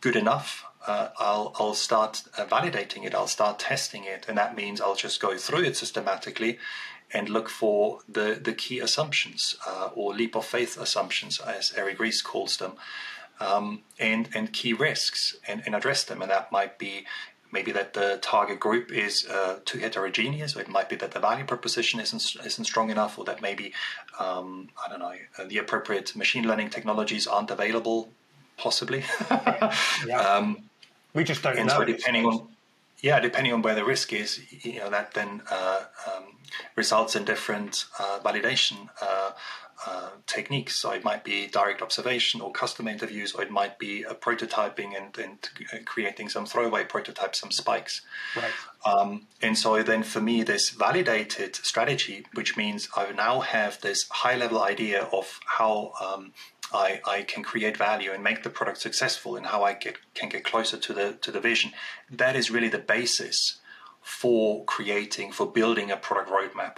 [0.00, 3.14] good enough, uh, I'll I'll start uh, validating it.
[3.14, 6.58] I'll start testing it, and that means I'll just go through it systematically
[7.12, 12.00] and look for the the key assumptions uh, or leap of faith assumptions, as Eric
[12.00, 12.72] Ries calls them.
[13.42, 17.06] Um, and and key risks and, and address them, and that might be
[17.52, 21.20] maybe that the target group is uh, too heterogeneous, or it might be that the
[21.20, 23.72] value proposition isn't isn't strong enough, or that maybe
[24.18, 28.08] um, I don't know uh, the appropriate machine learning technologies aren't available,
[28.56, 29.04] possibly.
[29.30, 29.74] yeah.
[30.16, 30.58] um,
[31.14, 31.78] we just don't and know.
[31.78, 32.48] So depending on
[33.02, 36.24] yeah, depending on where the risk is, you know that then uh, um,
[36.76, 38.88] results in different uh, validation
[39.86, 40.80] uh, uh, techniques.
[40.80, 44.96] So it might be direct observation or customer interviews, or it might be a prototyping
[44.96, 48.02] and, and creating some throwaway prototypes, some spikes.
[48.36, 48.52] Right.
[48.84, 54.08] Um, and so then for me, this validated strategy, which means I now have this
[54.08, 56.32] high level idea of how um,
[56.72, 60.28] I, I can create value and make the product successful and how I get, can
[60.28, 61.72] get closer to the to the vision.
[62.10, 63.58] That is really the basis
[64.00, 66.76] for creating, for building a product roadmap.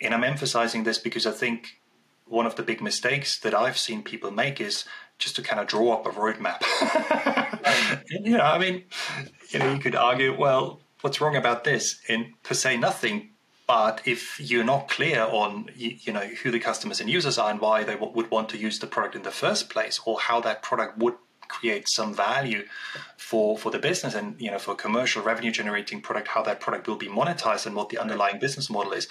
[0.00, 1.79] And I'm emphasizing this because I think
[2.30, 4.84] one of the big mistakes that I've seen people make is
[5.18, 6.62] just to kind of draw up a roadmap.
[8.10, 8.84] you know, I mean,
[9.50, 12.00] you know, you could argue, well, what's wrong about this?
[12.08, 13.30] And per se, nothing.
[13.66, 17.60] But if you're not clear on, you, know, who the customers and users are and
[17.60, 20.62] why they would want to use the product in the first place, or how that
[20.62, 21.14] product would
[21.50, 22.64] create some value
[23.16, 26.88] for for the business and you know for commercial revenue generating product how that product
[26.88, 29.08] will be monetized and what the underlying business model is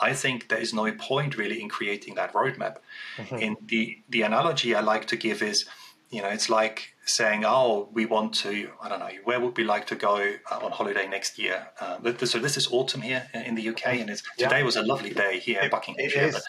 [0.00, 2.76] I think there is no point really in creating that roadmap.
[3.16, 3.36] Mm-hmm.
[3.36, 5.66] And the the analogy I like to give is,
[6.10, 9.64] you know, it's like saying, "Oh, we want to, I don't know, where would we
[9.64, 10.16] like to go
[10.50, 14.10] uh, on holiday next year?" Uh, so this is autumn here in the UK, and
[14.10, 14.48] it's, yeah.
[14.48, 16.32] today was a lovely day here in Buckinghamshire.
[16.32, 16.42] But,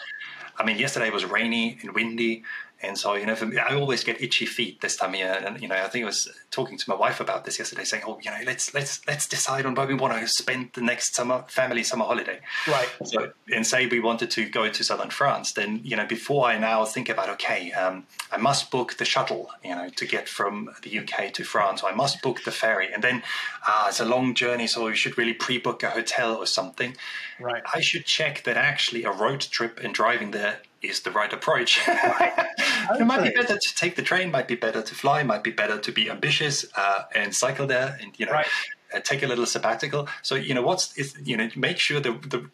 [0.58, 2.44] I mean, yesterday was rainy and windy,
[2.82, 5.40] and so, you know, for me, I always get itchy feet this time of year.
[5.44, 8.02] And, you know, I think I was talking to my wife about this yesterday, saying,
[8.06, 11.14] oh, you know, let's, let's, let's decide on where we want to spend the next
[11.14, 12.40] summer, family summer holiday.
[12.66, 12.88] Right.
[13.04, 16.58] So, and say we wanted to go to southern France, then, you know, before I
[16.58, 20.70] now think about, okay, um, I must book the shuttle, you know, to get from
[20.82, 22.92] the UK to France, or I must book the ferry.
[22.92, 23.22] And then
[23.66, 26.96] uh, it's a long journey, so we should really pre book a hotel or something.
[27.38, 27.62] Right.
[27.72, 31.80] I should check that actually a road trip and driving there is the right approach.
[31.86, 35.50] it might be better to take the train, might be better to fly, might be
[35.50, 38.32] better to be ambitious uh, and cycle there, and you know.
[38.32, 38.46] Right.
[38.94, 40.06] Uh, take a little sabbatical.
[40.20, 42.46] So you know what's is you know make sure that the,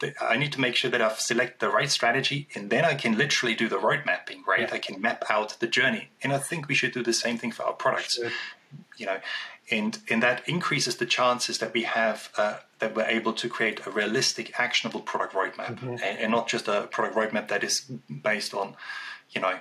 [0.00, 2.94] the, I need to make sure that I've select the right strategy, and then I
[2.94, 4.42] can literally do the road mapping.
[4.48, 4.74] Right, yeah.
[4.74, 7.52] I can map out the journey, and I think we should do the same thing
[7.52, 8.16] for our products.
[8.16, 8.30] Sure.
[8.96, 9.18] You know,
[9.70, 13.86] and and that increases the chances that we have uh, that we're able to create
[13.86, 15.88] a realistic, actionable product roadmap, mm-hmm.
[15.88, 17.80] and, and, not just a product roadmap that is
[18.22, 18.76] based on,
[19.30, 19.58] you know,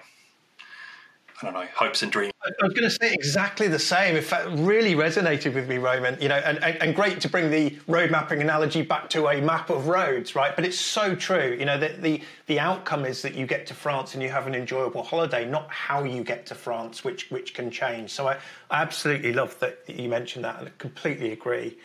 [1.41, 2.31] I don't know, hopes and dreams.
[2.45, 4.15] I was going to say exactly the same.
[4.15, 6.19] In fact, really resonated with me, Roman.
[6.21, 9.69] You know, and, and, great to bring the road mapping analogy back to a map
[9.69, 10.55] of roads, right?
[10.55, 11.57] But it's so true.
[11.59, 14.47] You know, the, the the outcome is that you get to France and you have
[14.47, 18.11] an enjoyable holiday, not how you get to France, which which can change.
[18.11, 18.37] So I,
[18.71, 21.77] I absolutely love that you mentioned that, and I completely agree.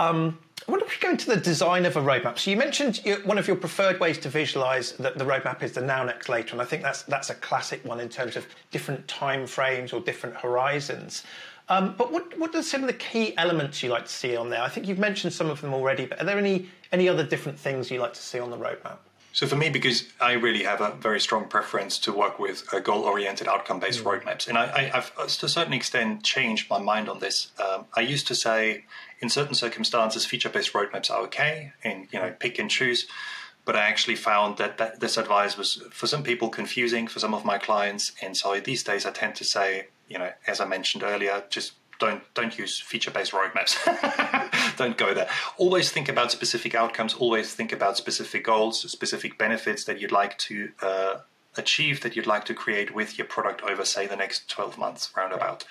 [0.00, 2.38] Um, I wonder if we go into the design of a roadmap.
[2.38, 5.82] So you mentioned one of your preferred ways to visualize the, the roadmap is the
[5.82, 9.06] now, next, later, and I think that's that's a classic one in terms of different
[9.06, 11.24] time frames or different horizons.
[11.68, 14.48] Um, but what what are some of the key elements you like to see on
[14.48, 14.62] there?
[14.62, 17.58] I think you've mentioned some of them already, but are there any any other different
[17.58, 18.98] things you like to see on the roadmap?
[19.32, 23.46] So for me, because I really have a very strong preference to work with goal-oriented,
[23.46, 24.20] outcome-based mm.
[24.20, 27.52] roadmaps, and I, have to a certain extent changed my mind on this.
[27.62, 28.84] Um, I used to say,
[29.20, 33.06] in certain circumstances, feature-based roadmaps are okay, and you know, pick and choose.
[33.64, 37.34] But I actually found that, that this advice was for some people confusing for some
[37.34, 40.64] of my clients, and so these days I tend to say, you know, as I
[40.64, 43.76] mentioned earlier, just don't don't use feature-based roadmaps.
[44.76, 45.28] don't go there.
[45.56, 47.14] Always think about specific outcomes.
[47.14, 51.18] Always think about specific goals, specific benefits that you'd like to uh,
[51.56, 55.10] achieve, that you'd like to create with your product over, say, the next 12 months,
[55.16, 55.64] roundabout.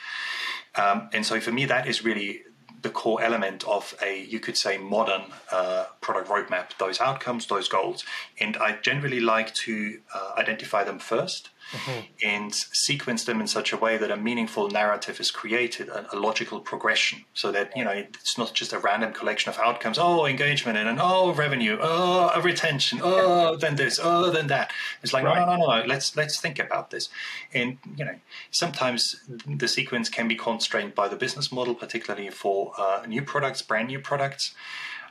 [0.75, 2.43] Um, and so for me, that is really
[2.81, 7.67] the core element of a, you could say, modern uh, product roadmap, those outcomes, those
[7.67, 8.05] goals.
[8.39, 12.01] And I generally like to uh, identify them first mm-hmm.
[12.23, 16.17] and sequence them in such a way that a meaningful narrative is created, a, a,
[16.17, 19.97] logical progression, so that you know it's not just a random collection of outcomes.
[19.99, 24.71] Oh, engagement and, and oh, revenue, oh, retention, oh, then this, oh, then that.
[25.03, 25.39] It's like right.
[25.39, 25.85] no, no, no, no.
[25.85, 27.09] Let's let's think about this.
[27.53, 28.15] And you know,
[28.51, 33.61] sometimes the sequence can be constrained by the business model, particularly for uh, new products,
[33.61, 34.53] brand new products.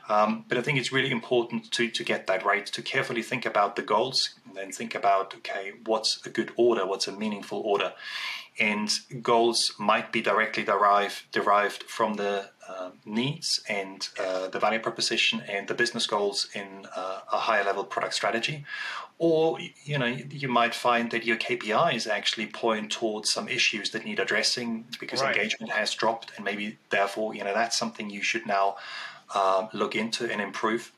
[0.09, 3.45] Um, but I think it's really important to, to get that right, to carefully think
[3.45, 7.59] about the goals and then think about, okay, what's a good order, what's a meaningful
[7.59, 7.93] order.
[8.59, 8.91] And
[9.21, 15.41] goals might be directly derived, derived from the uh, needs and uh, the value proposition
[15.47, 18.65] and the business goals in uh, a higher level product strategy.
[19.17, 24.05] Or, you know, you might find that your KPIs actually point towards some issues that
[24.05, 25.35] need addressing because right.
[25.35, 28.75] engagement has dropped and maybe therefore, you know, that's something you should now
[29.35, 30.91] um, look into and improve.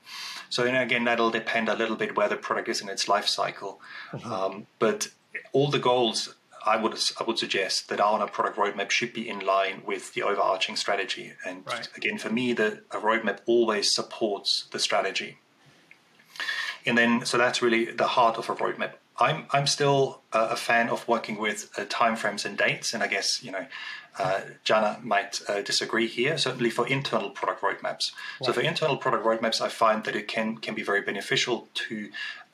[0.50, 3.80] So again, that'll depend a little bit where the product is in its life cycle.
[4.12, 4.32] Mm-hmm.
[4.32, 5.08] Um, but
[5.54, 9.40] all the goals I would I would suggest that our product roadmap should be in
[9.40, 11.34] line with the overarching strategy.
[11.46, 11.88] And right.
[11.96, 15.38] again, for me, the a roadmap always supports the strategy.
[16.86, 18.94] And then, so that's really the heart of a roadmap.
[19.20, 23.08] I'm I'm still a, a fan of working with uh, timeframes and dates, and I
[23.08, 23.66] guess you know
[24.20, 26.38] uh, Janna might uh, disagree here.
[26.38, 28.12] Certainly for internal product roadmaps.
[28.42, 32.10] So for internal product roadmaps, I find that it can can be very beneficial to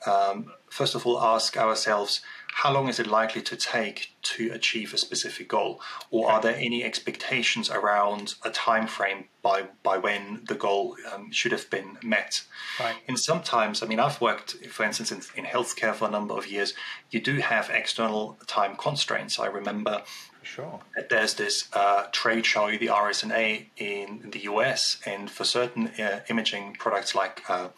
[0.06, 2.20] um, first of all ask ourselves
[2.54, 6.34] how long is it likely to take to achieve a specific goal, or okay.
[6.34, 11.52] are there any expectations around a time frame by by when the goal um, should
[11.52, 12.42] have been met?
[12.80, 12.96] Right.
[13.06, 16.48] And sometimes, I mean, I've worked, for instance, in, in healthcare for a number of
[16.48, 16.74] years.
[17.10, 19.38] You do have external time constraints.
[19.38, 20.02] I remember
[20.42, 20.80] Sure.
[21.10, 26.76] There's this uh, trade show, the RSNA in the US, and for certain uh, imaging
[26.78, 27.68] products like, uh,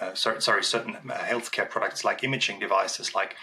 [0.00, 3.36] uh sorry, sorry, certain uh, healthcare products like imaging devices like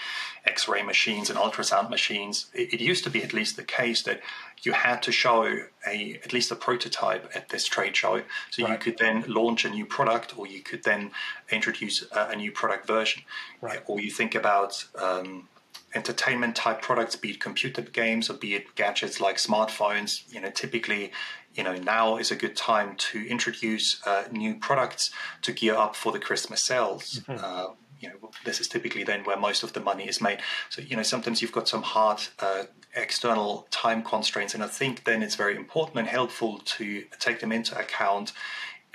[0.45, 4.03] X ray machines and ultrasound machines, it, it, used to be at least the case
[4.03, 4.21] that
[4.61, 5.43] you had to show
[5.87, 8.21] a at least a prototype at this trade show.
[8.51, 8.71] So right.
[8.73, 11.11] you could then launch a new product or you could then
[11.49, 13.23] introduce a, a new product version.
[13.61, 13.81] Right.
[13.87, 14.85] Or you think about.
[14.95, 15.49] Um,
[15.95, 20.49] entertainment type products, be it computer games or be it gadgets like smartphones, you know,
[20.49, 21.11] typically,
[21.53, 25.95] you know, now is a good time to introduce uh, new products to gear up
[25.95, 27.21] for the Christmas sales.
[27.27, 27.43] Mm-hmm.
[27.43, 30.39] Uh, you know, this is typically then where most of the money is made.
[30.69, 35.05] So, you know, sometimes you've got some hard uh, external time constraints, and I think
[35.05, 38.33] then it's very important and helpful to take them into account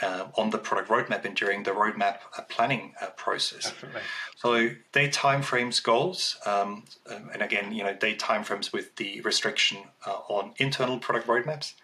[0.03, 3.65] uh, on the product roadmap and during the roadmap uh, planning uh, process.
[3.65, 4.03] Definitely.
[4.37, 9.79] So they timeframes goals, um, um, and again, you know, they timeframes with the restriction
[10.07, 11.75] uh, on internal product roadmaps.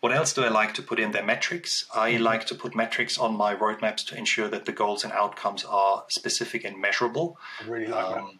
[0.00, 1.84] What else do I like to put in their Metrics.
[1.94, 2.24] I mm-hmm.
[2.24, 6.04] like to put metrics on my roadmaps to ensure that the goals and outcomes are
[6.08, 7.36] specific and measurable.
[7.62, 8.34] I really like um, that.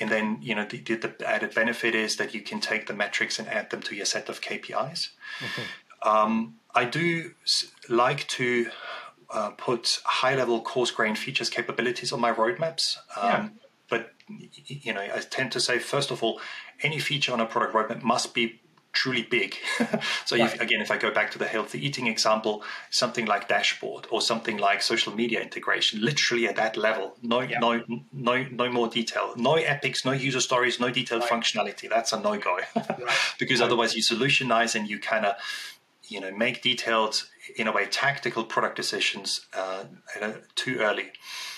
[0.00, 3.38] And then, you know, the, the, added benefit is that you can take the metrics
[3.38, 5.10] and add them to your set of KPIs.
[5.40, 6.08] Mm-hmm.
[6.08, 7.32] Um, I do
[7.88, 8.70] like to
[9.30, 12.98] uh, put high level coarse grained features capabilities on my roadmaps.
[13.16, 13.48] Um, yeah.
[13.88, 16.40] But you know, I tend to say first of all,
[16.82, 18.60] any feature on a product roadmap must be
[18.92, 19.54] truly big.
[20.24, 20.52] so right.
[20.52, 24.20] if, again, if I go back to the healthy eating example, something like dashboard or
[24.20, 27.58] something like social media integration, literally at that level, no, yeah.
[27.58, 31.30] no, no, no more detail, no epics, no user stories, no detailed right.
[31.30, 31.88] functionality.
[31.88, 33.18] That's a no go, right.
[33.38, 35.36] because otherwise you solutionize and you kind of
[36.08, 37.24] you know make detailed
[37.56, 39.84] in a way tactical product decisions uh,
[40.54, 41.10] too early.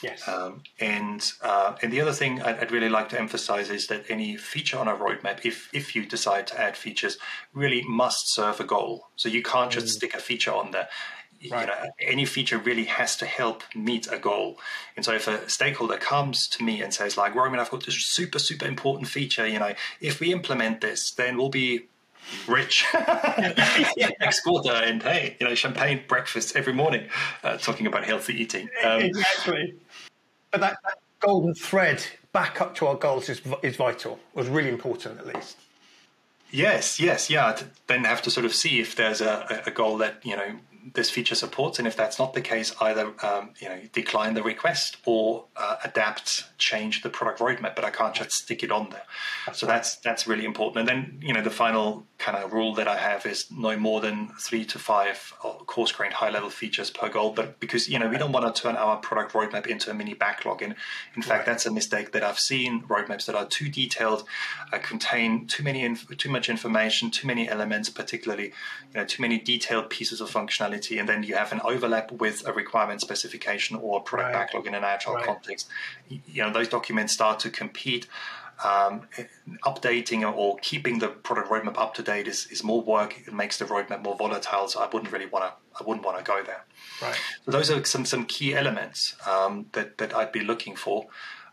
[0.02, 0.26] Yes.
[0.28, 4.04] Um, and uh, and the other thing I'd, I'd, really like to emphasize is that
[4.08, 7.18] any feature on a roadmap, if if you decide to add features,
[7.52, 9.08] really must serve a goal.
[9.16, 9.90] So you can't just mm.
[9.90, 10.88] stick a feature on there.
[11.50, 11.62] Right.
[11.62, 14.58] You know, any feature really has to help meet a goal.
[14.94, 17.94] And so if a stakeholder comes to me and says, like, Roman, I've got this
[18.08, 19.72] super, super important feature, you know,
[20.02, 21.86] if we implement this, then we'll be
[22.46, 22.84] rich.
[24.20, 27.08] Next quarter and hey you know champagne breakfast every morning
[27.42, 28.68] uh, talking about healthy eating.
[28.84, 29.74] Um, exactly.
[30.50, 32.02] But that, that, golden thread
[32.32, 35.58] back up to our goals is, is vital was really important at least.
[36.50, 40.24] Yes yes yeah then have to sort of see if there's a, a goal that
[40.24, 40.56] you know
[40.94, 44.42] this feature supports, and if that's not the case, either um, you know decline the
[44.42, 47.74] request or uh, adapt, change the product roadmap.
[47.74, 49.02] But I can't just stick it on there.
[49.52, 50.80] So that's that's really important.
[50.80, 54.00] And then you know the final kind of rule that I have is no more
[54.00, 57.32] than three to five uh, coarse grained high level features per goal.
[57.32, 60.14] But because you know we don't want to turn our product roadmap into a mini
[60.14, 60.62] backlog.
[60.62, 60.74] And
[61.14, 61.46] in fact, right.
[61.46, 62.82] that's a mistake that I've seen.
[62.82, 64.24] Roadmaps that are too detailed,
[64.72, 68.52] uh, contain too many inf- too much information, too many elements, particularly
[68.92, 72.12] you know too many detailed pieces of functionality functionality, and then you have an overlap
[72.12, 74.46] with a requirement specification or a product right.
[74.46, 75.24] backlog in an agile right.
[75.24, 75.68] context.
[76.08, 78.06] You know, those documents start to compete.
[78.62, 79.08] Um,
[79.64, 83.16] updating or keeping the product roadmap up to date is, is more work.
[83.26, 84.68] It makes the roadmap more volatile.
[84.68, 85.52] So I wouldn't really want to.
[85.80, 86.66] I wouldn't want to go there.
[87.00, 87.18] Right.
[87.46, 91.06] So those are some some key elements um, that that I'd be looking for.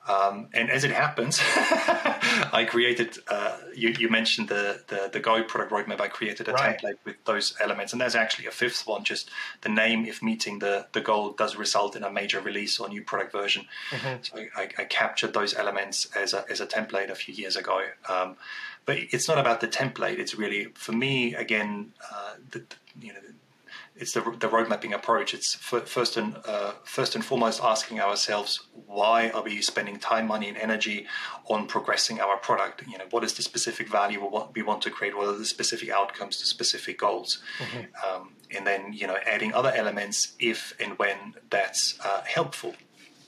[0.07, 3.17] Um, and as it happens, I created.
[3.27, 5.99] Uh, you, you, mentioned the, the, the Go product roadmap.
[5.99, 6.79] I created a right.
[6.79, 9.03] template with those elements, and there's actually a fifth one.
[9.03, 9.29] Just
[9.61, 13.01] the name, if meeting the the goal, does result in a major release or new
[13.01, 13.65] product version.
[13.91, 14.23] Mm-hmm.
[14.23, 17.81] So I, I, captured those elements as a as a template a few years ago.
[18.07, 18.37] Um,
[18.85, 20.19] but it's not about the template.
[20.19, 21.91] It's really for me again.
[22.11, 22.63] Uh, the,
[23.01, 23.19] you know
[23.99, 25.33] it's the, the road mapping approach.
[25.33, 30.47] It's first and uh, first and foremost asking ourselves why are we spending time, money,
[30.47, 31.07] and energy
[31.45, 32.83] on progressing our product?
[32.87, 35.15] You know, what is the specific value we want, we want to create?
[35.15, 37.39] What are the specific outcomes to specific goals?
[37.59, 38.15] Mm-hmm.
[38.15, 42.75] Um, and then you know, adding other elements if and when that's uh, helpful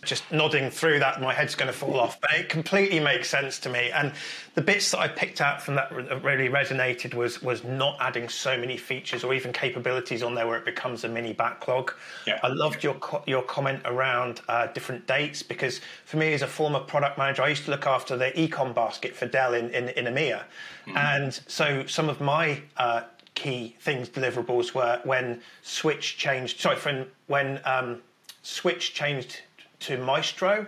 [0.04, 2.22] just nodding through that, my head's going to fall off.
[2.22, 3.92] But it completely makes sense to me.
[3.92, 4.14] And
[4.56, 8.30] the bits that I picked out from that that really resonated was was not adding
[8.30, 11.94] so many features or even capabilities on there where it becomes a mini backlog.
[12.26, 12.40] Yeah.
[12.44, 12.98] I loved your
[13.28, 17.50] your comment around uh, different dates because for me as a former product manager, I
[17.50, 20.98] used to look after the ecom basket for Dell in in, in EMEA, mm-hmm.
[20.98, 23.02] and so some of my uh,
[23.36, 26.62] key things deliverables were when Switch changed.
[26.62, 28.02] Sorry, when when um,
[28.44, 29.42] Switch changed
[29.82, 30.66] to Maestro.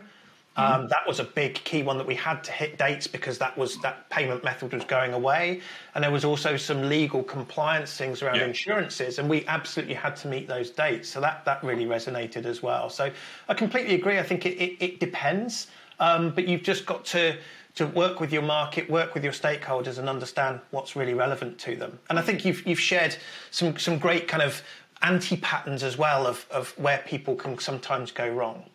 [0.58, 0.90] Um, mm.
[0.90, 3.78] That was a big key one that we had to hit dates because that was
[3.82, 5.62] that payment method was going away,
[5.96, 8.48] and there was also some legal compliance things around yeah.
[8.48, 11.08] insurances, and we absolutely had to meet those dates.
[11.08, 12.90] So that that really resonated as well.
[12.90, 13.10] So
[13.48, 14.20] I completely agree.
[14.20, 15.68] I think it, it, it depends,
[16.02, 17.38] um, but you've just got to
[17.76, 21.78] to work with your market, work with your stakeholders, and understand what's really relevant to
[21.78, 21.98] them.
[22.10, 23.16] And I think you've you've shared
[23.52, 24.62] some some great kind of
[25.02, 28.66] anti patterns as well of of where people can sometimes go wrong.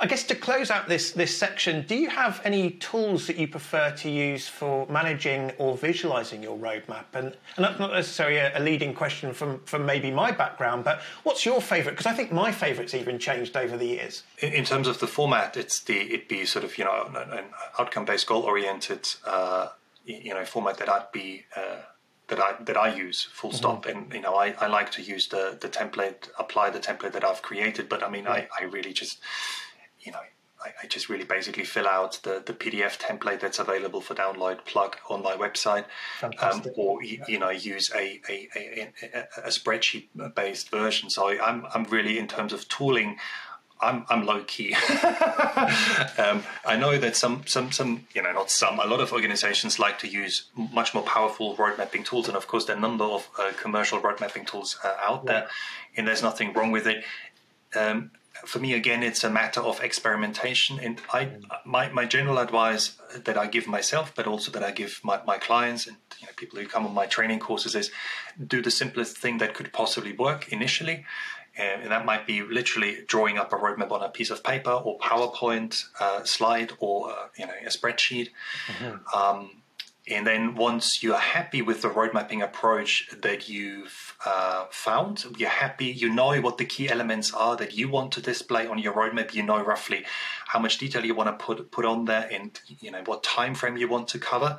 [0.00, 3.46] I guess to close out this, this section, do you have any tools that you
[3.46, 7.04] prefer to use for managing or visualizing your roadmap?
[7.14, 11.00] And, and that's not necessarily a, a leading question from, from maybe my background, but
[11.22, 11.92] what's your favourite?
[11.92, 14.24] Because I think my favorite's even changed over the years.
[14.40, 17.38] In, in, terms of the format, it's the it'd be sort of you know an,
[17.38, 17.44] an
[17.78, 19.68] outcome-based, goal-oriented uh,
[20.04, 21.44] you know format that I'd be.
[21.56, 21.76] Uh,
[22.28, 23.56] that I that I use full mm-hmm.
[23.58, 27.12] stop and you know I, I like to use the the template apply the template
[27.12, 29.18] that I've created but I mean I, I really just
[30.04, 30.20] you know,
[30.64, 34.64] I, I, just really basically fill out the, the PDF template that's available for download,
[34.64, 35.84] plug on my website,
[36.22, 37.24] um, or yeah.
[37.28, 38.92] you know, use a a, a,
[39.44, 41.10] a spreadsheet based version.
[41.10, 43.18] So I, I'm I'm really in terms of tooling.
[43.80, 44.72] I'm, I'm low key.
[46.16, 49.78] um, I know that some, some, some, you know, not some, a lot of organizations
[49.78, 52.28] like to use much more powerful road mapping tools.
[52.28, 55.26] And of course, there are a number of uh, commercial road mapping tools uh, out
[55.26, 55.48] there,
[55.96, 57.04] and there's nothing wrong with it.
[57.76, 58.12] Um,
[58.44, 60.78] for me again it's a matter of experimentation.
[60.78, 61.30] And i
[61.64, 65.38] my, my general advice that i give myself but also that i give my, my
[65.38, 67.90] clients and you know, people who come on my training courses is
[68.46, 71.04] do the simplest thing that could possibly work initially.
[71.56, 74.98] And that might be literally drawing up a roadmap on a piece of paper or
[74.98, 78.30] powerpoint uh, slide or uh, you know a spreadsheet.
[78.66, 79.16] Mm-hmm.
[79.16, 79.62] um,
[80.06, 85.48] and then once you're happy with the road mapping approach that you've uh, found, you're
[85.48, 88.92] happy, you know what the key elements are that you want to display on your
[88.92, 89.32] roadmap.
[89.32, 90.04] You know roughly
[90.46, 93.54] how much detail you want to put put on there, and you know what time
[93.54, 94.58] frame you want to cover.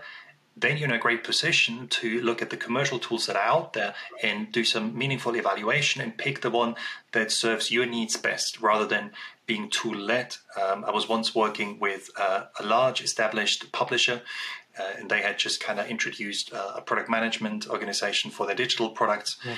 [0.58, 3.74] Then you're in a great position to look at the commercial tools that are out
[3.74, 3.94] there
[4.24, 6.76] and do some meaningful evaluation and pick the one
[7.12, 9.12] that serves your needs best, rather than
[9.46, 10.38] being too led.
[10.60, 14.22] Um, I was once working with uh, a large established publisher
[14.78, 18.56] uh, and they had just kind of introduced uh, a product management organization for their
[18.56, 19.38] digital products.
[19.44, 19.56] Mm.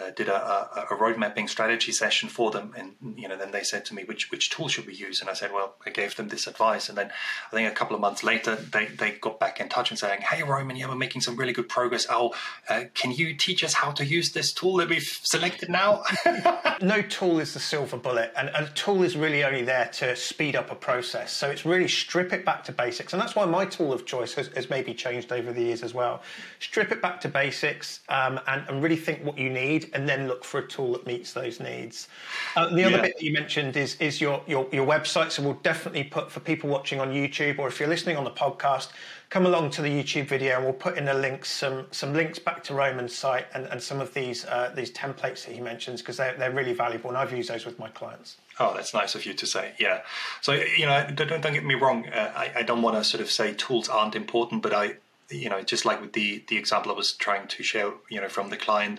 [0.00, 2.74] Uh, did a, a, a, road mapping strategy session for them.
[2.76, 5.20] And you know, then they said to me, which which tool should we use?
[5.20, 6.88] And I said, well, I gave them this advice.
[6.88, 7.10] And then
[7.50, 10.22] I think a couple of months later, they, they got back in touch and saying,
[10.22, 12.06] hey, Roman, yeah, we're making some really good progress.
[12.08, 12.34] Oh,
[12.68, 16.02] uh, can you teach us how to use this tool that we've selected now?
[16.82, 20.16] no tool is the silver bullet, and, and a tool is really only there to
[20.16, 21.32] speed up a process.
[21.32, 24.34] So it's really strip it back to basics, and that's why my tool of choice
[24.34, 26.22] has, has maybe changed over the years as well.
[26.58, 30.28] Strip it back to basics um, and, and really think what you need, and then
[30.28, 32.08] look for a tool that meets those needs.
[32.56, 33.02] Uh, the other yeah.
[33.02, 35.30] bit that you mentioned is is your, your your website.
[35.30, 38.30] So we'll definitely put for people watching on YouTube, or if you're listening on the
[38.30, 38.88] podcast,
[39.30, 42.38] come along to the YouTube video, and we'll put in the links some some links
[42.38, 46.02] back to Roman's site and, and some of these uh, these templates that he mentions
[46.02, 48.36] because they're they're really valuable, and I've used those with my clients.
[48.58, 49.72] Oh, that's nice of you to say.
[49.78, 50.02] Yeah.
[50.42, 52.08] So you know, don't don't get me wrong.
[52.08, 54.96] Uh, I I don't want to sort of say tools aren't important, but I
[55.30, 58.28] you know, just like with the the example I was trying to share, you know,
[58.28, 58.98] from the client,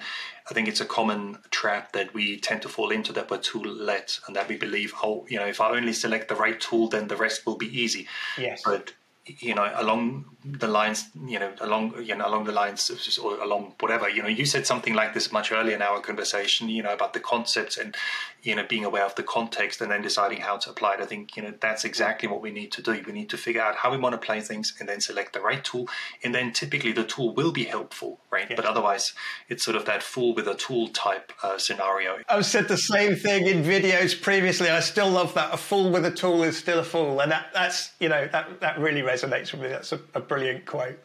[0.49, 3.61] I think it's a common trap that we tend to fall into that we're too
[3.61, 6.88] let and that we believe, oh, you know, if I only select the right tool,
[6.88, 8.07] then the rest will be easy.
[8.38, 8.61] Yes.
[8.63, 8.93] But
[9.39, 13.39] you know, along the lines, you know, along you know, along the lines of, or
[13.41, 16.82] along whatever, you know, you said something like this much earlier in our conversation, you
[16.82, 17.95] know, about the concepts and
[18.43, 21.01] you know being aware of the context and then deciding how to apply it.
[21.01, 23.01] I think you know that's exactly what we need to do.
[23.05, 25.41] We need to figure out how we want to play things and then select the
[25.41, 25.88] right tool,
[26.23, 28.47] and then typically the tool will be helpful, right?
[28.55, 29.13] But otherwise,
[29.47, 32.17] it's sort of that fool with a tool type uh, scenario.
[32.27, 34.69] I've said the same thing in videos previously.
[34.69, 35.53] I still love that.
[35.53, 38.59] A fool with a tool is still a fool, and that, that's you know that
[38.61, 39.67] that really resonates with me.
[39.69, 40.99] That's a, a brilliant quote.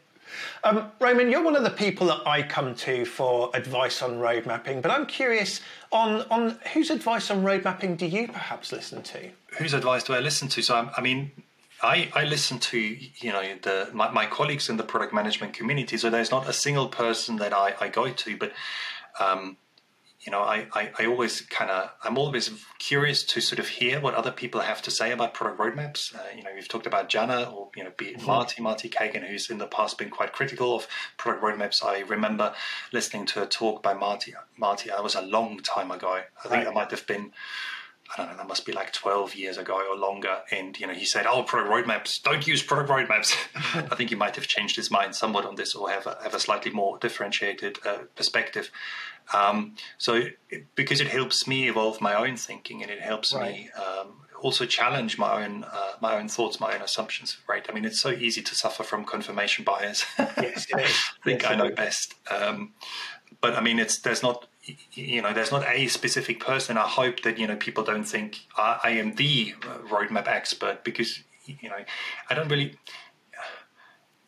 [0.65, 4.47] Um, Roman, you're one of the people that I come to for advice on road
[4.47, 5.61] mapping, but I'm curious
[5.93, 9.31] on on whose advice on road mapping do you perhaps listen to?
[9.59, 10.63] Whose advice do I listen to?
[10.63, 11.31] So, I mean,
[11.83, 15.97] I, I listen to you know the my, my, colleagues in the product management community.
[15.97, 18.53] So there's not a single person that I, I go to, but
[19.21, 19.57] um,
[20.27, 22.51] you know, I, I, I always kind of, I'm always
[22.81, 26.15] curious to sort of hear what other people have to say about product roadmaps.
[26.15, 28.27] Uh, you know, we've talked about Janna or, you know, be it mm-hmm.
[28.27, 31.85] Marty, Marty Cagan, who's in the past been quite critical of product roadmaps.
[31.85, 32.53] I remember
[32.93, 34.35] listening to a talk by Marty.
[34.57, 36.09] Marty, that was a long time ago.
[36.09, 36.65] I think right.
[36.65, 37.33] that might have been,
[38.13, 40.39] I don't know, that must be like 12 years ago or longer.
[40.51, 43.37] And, you know, he said, oh, product roadmaps, don't use product roadmaps.
[43.91, 46.35] I think he might have changed his mind somewhat on this or have a, have
[46.35, 48.71] a slightly more differentiated uh, perspective.
[49.35, 53.53] Um, so, it, because it helps me evolve my own thinking, and it helps right.
[53.53, 57.39] me um, also challenge my own uh, my own thoughts, my own assumptions.
[57.49, 57.67] Right?
[57.69, 60.05] I mean, it's so easy to suffer from confirmation bias.
[60.19, 60.67] yes.
[60.73, 60.87] I
[61.25, 62.15] think yes, I know best.
[62.31, 62.75] Um,
[63.41, 64.47] but I mean, it's there's not
[64.93, 66.77] you know there's not a specific person.
[66.77, 69.55] I hope that you know people don't think I, I am the
[69.91, 71.85] roadmap expert because you know
[72.31, 72.77] I don't really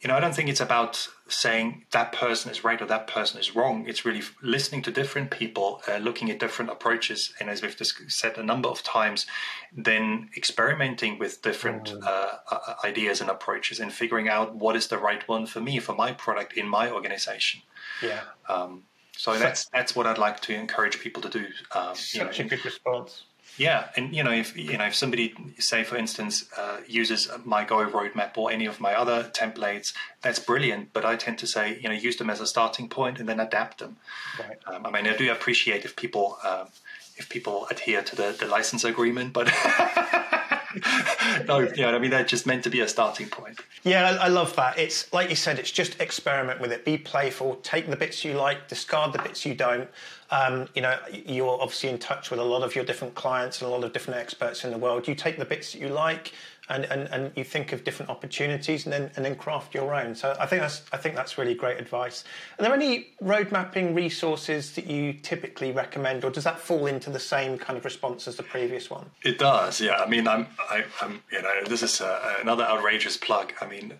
[0.01, 3.41] you know, I don't think it's about saying that person is right or that person
[3.41, 3.85] is wrong.
[3.89, 8.09] It's really listening to different people, uh, looking at different approaches, and as we've just
[8.09, 9.27] said a number of times,
[9.73, 12.05] then experimenting with different mm.
[12.05, 15.81] uh, uh, ideas and approaches, and figuring out what is the right one for me
[15.81, 17.63] for my product in my organization.
[18.01, 18.21] Yeah.
[18.49, 18.85] Um,
[19.19, 21.47] so that's that's what I'd like to encourage people to do.
[21.73, 23.25] Um, Such you know, a good response.
[23.57, 27.65] Yeah, and you know, if you know, if somebody, say for instance, uh, uses my
[27.65, 29.93] Go roadmap or any of my other templates,
[30.23, 30.93] that's brilliant.
[30.93, 33.41] But I tend to say, you know, use them as a starting point and then
[33.41, 33.97] adapt them.
[34.39, 34.59] Right.
[34.69, 36.69] Um, I mean, I do appreciate if people um,
[37.17, 39.49] if people adhere to the, the license agreement, but
[41.47, 43.61] no, yeah, I mean they're just meant to be a starting point.
[43.85, 44.79] Yeah, I, I, love that.
[44.79, 46.85] It's like you said, it's just experiment with it.
[46.85, 47.57] Be playful.
[47.63, 49.89] Take the bits you like, discard the bits you don't.
[50.31, 53.71] Um, you know, you're obviously in touch with a lot of your different clients and
[53.71, 55.09] a lot of different experts in the world.
[55.09, 56.33] You take the bits that you like,
[56.69, 60.15] and, and, and you think of different opportunities and then and then craft your own.
[60.15, 62.25] So I think that's I think that's really great advice.
[62.59, 67.11] Are there any road mapping resources that you typically recommend, or does that fall into
[67.11, 69.11] the same kind of response as the previous one?
[69.25, 69.97] It does, yeah.
[69.97, 73.53] I mean, I'm I, am you know this is a, another outrageous plug.
[73.61, 73.95] I mean.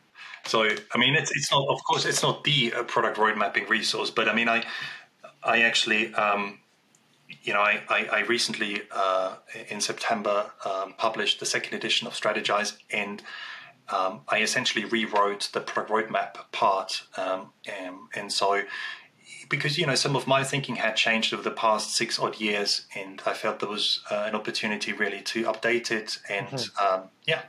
[0.47, 3.67] So I mean, it's it's not of course it's not the uh, product road mapping
[3.69, 4.65] resource, but I mean, I
[5.43, 6.59] I actually um,
[7.43, 9.37] you know, I, I, I recently uh,
[9.69, 13.23] in September um, published the second edition of Strategize, and
[13.89, 17.03] um, I essentially rewrote the product roadmap part.
[17.17, 18.63] Um, and, and, so,
[19.49, 22.87] because you know, some of my thinking had changed over the past six odd years,
[22.95, 27.01] and I felt there was uh, an opportunity really to update it, and mm-hmm.
[27.03, 27.43] Um, yeah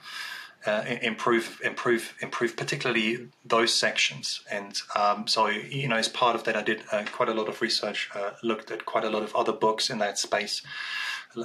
[0.65, 4.41] uh, improve, improve, improve, particularly those sections.
[4.51, 7.47] And um, so, you know, as part of that, I did uh, quite a lot
[7.47, 10.61] of research, uh, looked at quite a lot of other books in that space.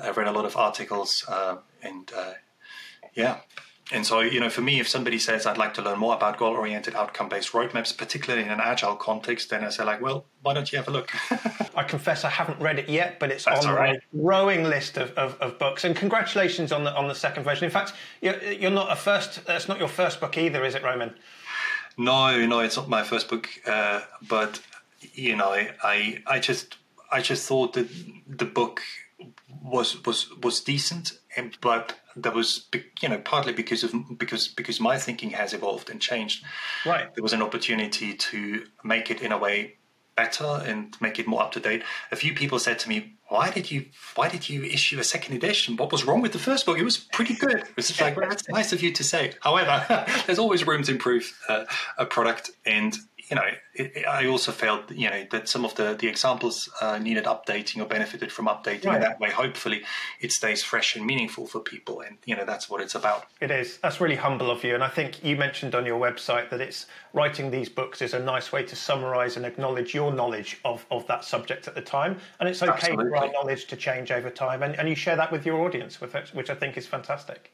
[0.02, 2.32] I've read a lot of articles, uh, and uh,
[3.14, 3.40] yeah,
[3.93, 6.39] and so, you know, for me, if somebody says I'd like to learn more about
[6.39, 10.72] goal-oriented, outcome-based roadmaps, particularly in an agile context, then I say like, well, why don't
[10.72, 11.11] you have a look?
[11.74, 14.01] I confess I haven't read it yet, but it's That's on right.
[14.14, 15.85] my growing list of, of, of, books.
[15.85, 17.66] And congratulations on the on the second version.
[17.66, 19.45] In fact, you're, you're not a first.
[19.45, 21.14] That's not your first book either, is it, Roman?
[21.99, 24.61] No, no, it's not my first book, uh, but
[25.12, 26.78] you know, I I just
[27.12, 27.89] I just thought that
[28.26, 28.80] the book
[29.62, 32.68] was was was decent, and but that was
[33.01, 36.45] you know partly because of because because my thinking has evolved and changed.
[36.85, 37.12] Right.
[37.14, 39.77] There was an opportunity to make it in a way
[40.16, 41.83] better and make it more up to date.
[42.12, 45.37] A few people said to me, "Why did you Why did you issue a second
[45.37, 45.77] edition?
[45.77, 46.79] What was wrong with the first book?
[46.79, 49.85] It was pretty good." It's like, well, "That's nice of you to say." However,
[50.27, 51.64] there's always room to improve uh,
[51.99, 52.97] a product, and
[53.31, 53.43] you know,
[53.75, 57.25] it, it, I also felt you know that some of the the examples uh, needed
[57.25, 58.87] updating or benefited from updating.
[58.87, 58.97] Right.
[58.97, 59.83] And that way, hopefully,
[60.20, 63.27] it stays fresh and meaningful for people, and you know that's what it's about.
[63.41, 63.79] It is.
[63.79, 64.75] That's really humble of you.
[64.75, 68.18] And I think you mentioned on your website that it's writing these books is a
[68.18, 72.18] nice way to summarize and acknowledge your knowledge of, of that subject at the time.
[72.41, 74.62] And it's okay for our knowledge to change over time.
[74.62, 77.53] And, and you share that with your audience, with which I think is fantastic.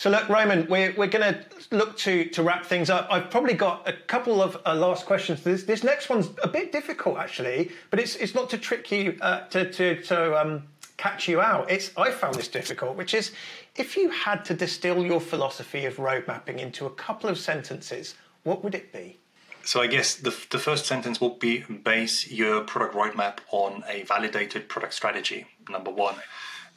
[0.00, 1.44] So look, Roman, we're, we're going to
[1.76, 3.06] look to, to wrap things up.
[3.10, 5.42] I've probably got a couple of uh, last questions.
[5.42, 9.18] This, this next one's a bit difficult, actually, but it's, it's not to trick you,
[9.20, 10.62] uh, to, to, to um,
[10.96, 11.70] catch you out.
[11.70, 13.32] It's I found this difficult, which is
[13.76, 18.14] if you had to distill your philosophy of road mapping into a couple of sentences,
[18.44, 19.18] what would it be?
[19.64, 24.04] So I guess the, the first sentence will be base your product roadmap on a
[24.04, 25.44] validated product strategy.
[25.68, 26.14] Number one.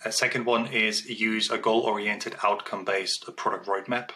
[0.05, 4.09] A second one is use a goal-oriented, outcome-based product roadmap,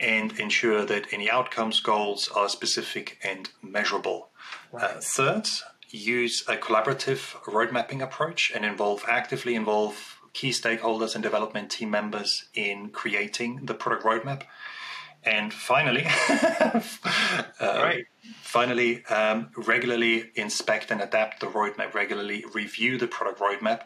[0.00, 4.30] and ensure that any outcomes goals are specific and measurable.
[4.72, 5.48] Uh, third,
[5.88, 11.90] use a collaborative road mapping approach and involve actively involve key stakeholders and development team
[11.90, 14.42] members in creating the product roadmap.
[15.26, 16.04] And finally,
[17.60, 18.04] Right.
[18.42, 21.94] finally, um, regularly inspect and adapt the roadmap.
[21.94, 23.82] Regularly review the product roadmap.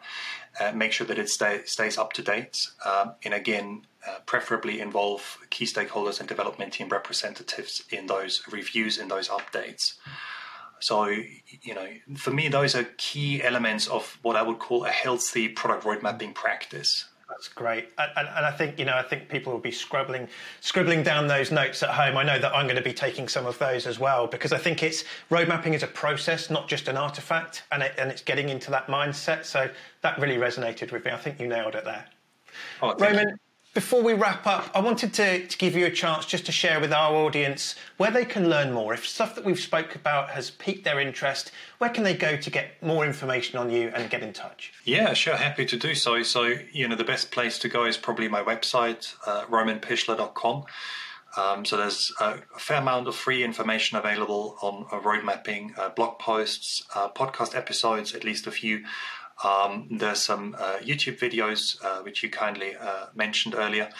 [0.60, 2.66] Uh, make sure that it stay, stays up to date.
[2.84, 8.98] Um, and again, uh, preferably involve key stakeholders and development team representatives in those reviews
[8.98, 9.94] and those updates.
[10.80, 14.90] So, you know, for me, those are key elements of what I would call a
[14.90, 17.07] healthy product road mapping practice.
[17.28, 20.28] That's great, and, and, and I think you know I think people will be scribbling
[20.60, 22.16] scribbling down those notes at home.
[22.16, 24.58] I know that I'm going to be taking some of those as well because I
[24.58, 28.22] think it's road mapping is a process, not just an artifact, and it, and it's
[28.22, 29.44] getting into that mindset.
[29.44, 29.68] So
[30.00, 31.10] that really resonated with me.
[31.10, 32.06] I think you nailed it there.
[32.82, 33.36] Oh, thank you.
[33.78, 36.80] Before we wrap up, I wanted to, to give you a chance just to share
[36.80, 38.92] with our audience where they can learn more.
[38.92, 42.50] If stuff that we've spoke about has piqued their interest, where can they go to
[42.50, 44.72] get more information on you and get in touch?
[44.82, 45.36] Yeah, sure.
[45.36, 46.24] Happy to do so.
[46.24, 50.64] So, you know, the best place to go is probably my website, uh, romanpichler.com.
[51.36, 55.90] Um, so there's a fair amount of free information available on uh, road mapping, uh,
[55.90, 58.84] blog posts, uh, podcast episodes, at least a few.
[59.44, 63.90] Um, there's some uh, YouTube videos, uh, which you kindly uh, mentioned earlier.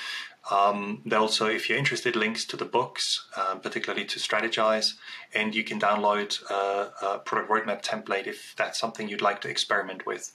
[0.51, 4.95] Um, there also, if you're interested, links to the books, um, particularly to Strategize,
[5.35, 9.49] and you can download uh, a product roadmap template if that's something you'd like to
[9.49, 10.33] experiment with.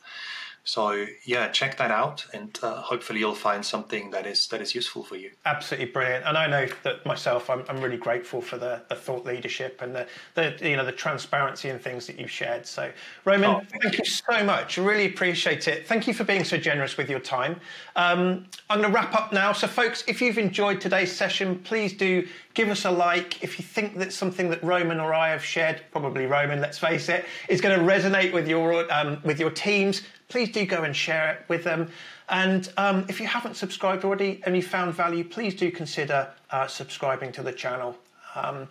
[0.66, 4.74] So yeah, check that out, and uh, hopefully you'll find something that is that is
[4.74, 5.32] useful for you.
[5.46, 7.50] Absolutely brilliant, and I know that myself.
[7.50, 10.94] I'm, I'm really grateful for the, the thought leadership and the, the you know the
[10.94, 12.66] transparency and things that you've shared.
[12.66, 12.92] So,
[13.26, 14.06] Roman, Oh, thank, thank you.
[14.06, 14.78] so much.
[14.78, 15.86] Really appreciate it.
[15.86, 17.60] Thank you for being so generous with your time.
[17.98, 19.52] Um, I'm going to wrap up now.
[19.52, 23.44] So, folks, if you've enjoyed today's session, please do give us a like.
[23.44, 27.10] If you think that something that Roman or I have shared, probably Roman, let's face
[27.10, 30.96] it, is going to resonate with your um, with your teams, please do go and
[30.96, 31.90] share it with them.
[32.30, 36.68] And um, if you haven't subscribed already and you found value, please do consider uh,
[36.68, 37.98] subscribing to the channel.
[38.36, 38.68] Um,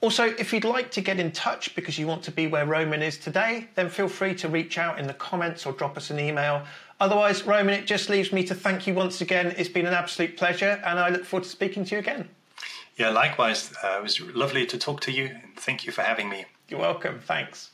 [0.00, 3.02] also, if you'd like to get in touch because you want to be where Roman
[3.02, 6.20] is today, then feel free to reach out in the comments or drop us an
[6.20, 6.62] email.
[7.00, 9.54] Otherwise, Roman, it just leaves me to thank you once again.
[9.56, 12.28] It's been an absolute pleasure, and I look forward to speaking to you again.
[12.96, 13.72] Yeah, likewise.
[13.82, 16.44] Uh, it was lovely to talk to you, and thank you for having me.
[16.68, 17.20] You're welcome.
[17.20, 17.70] Thanks.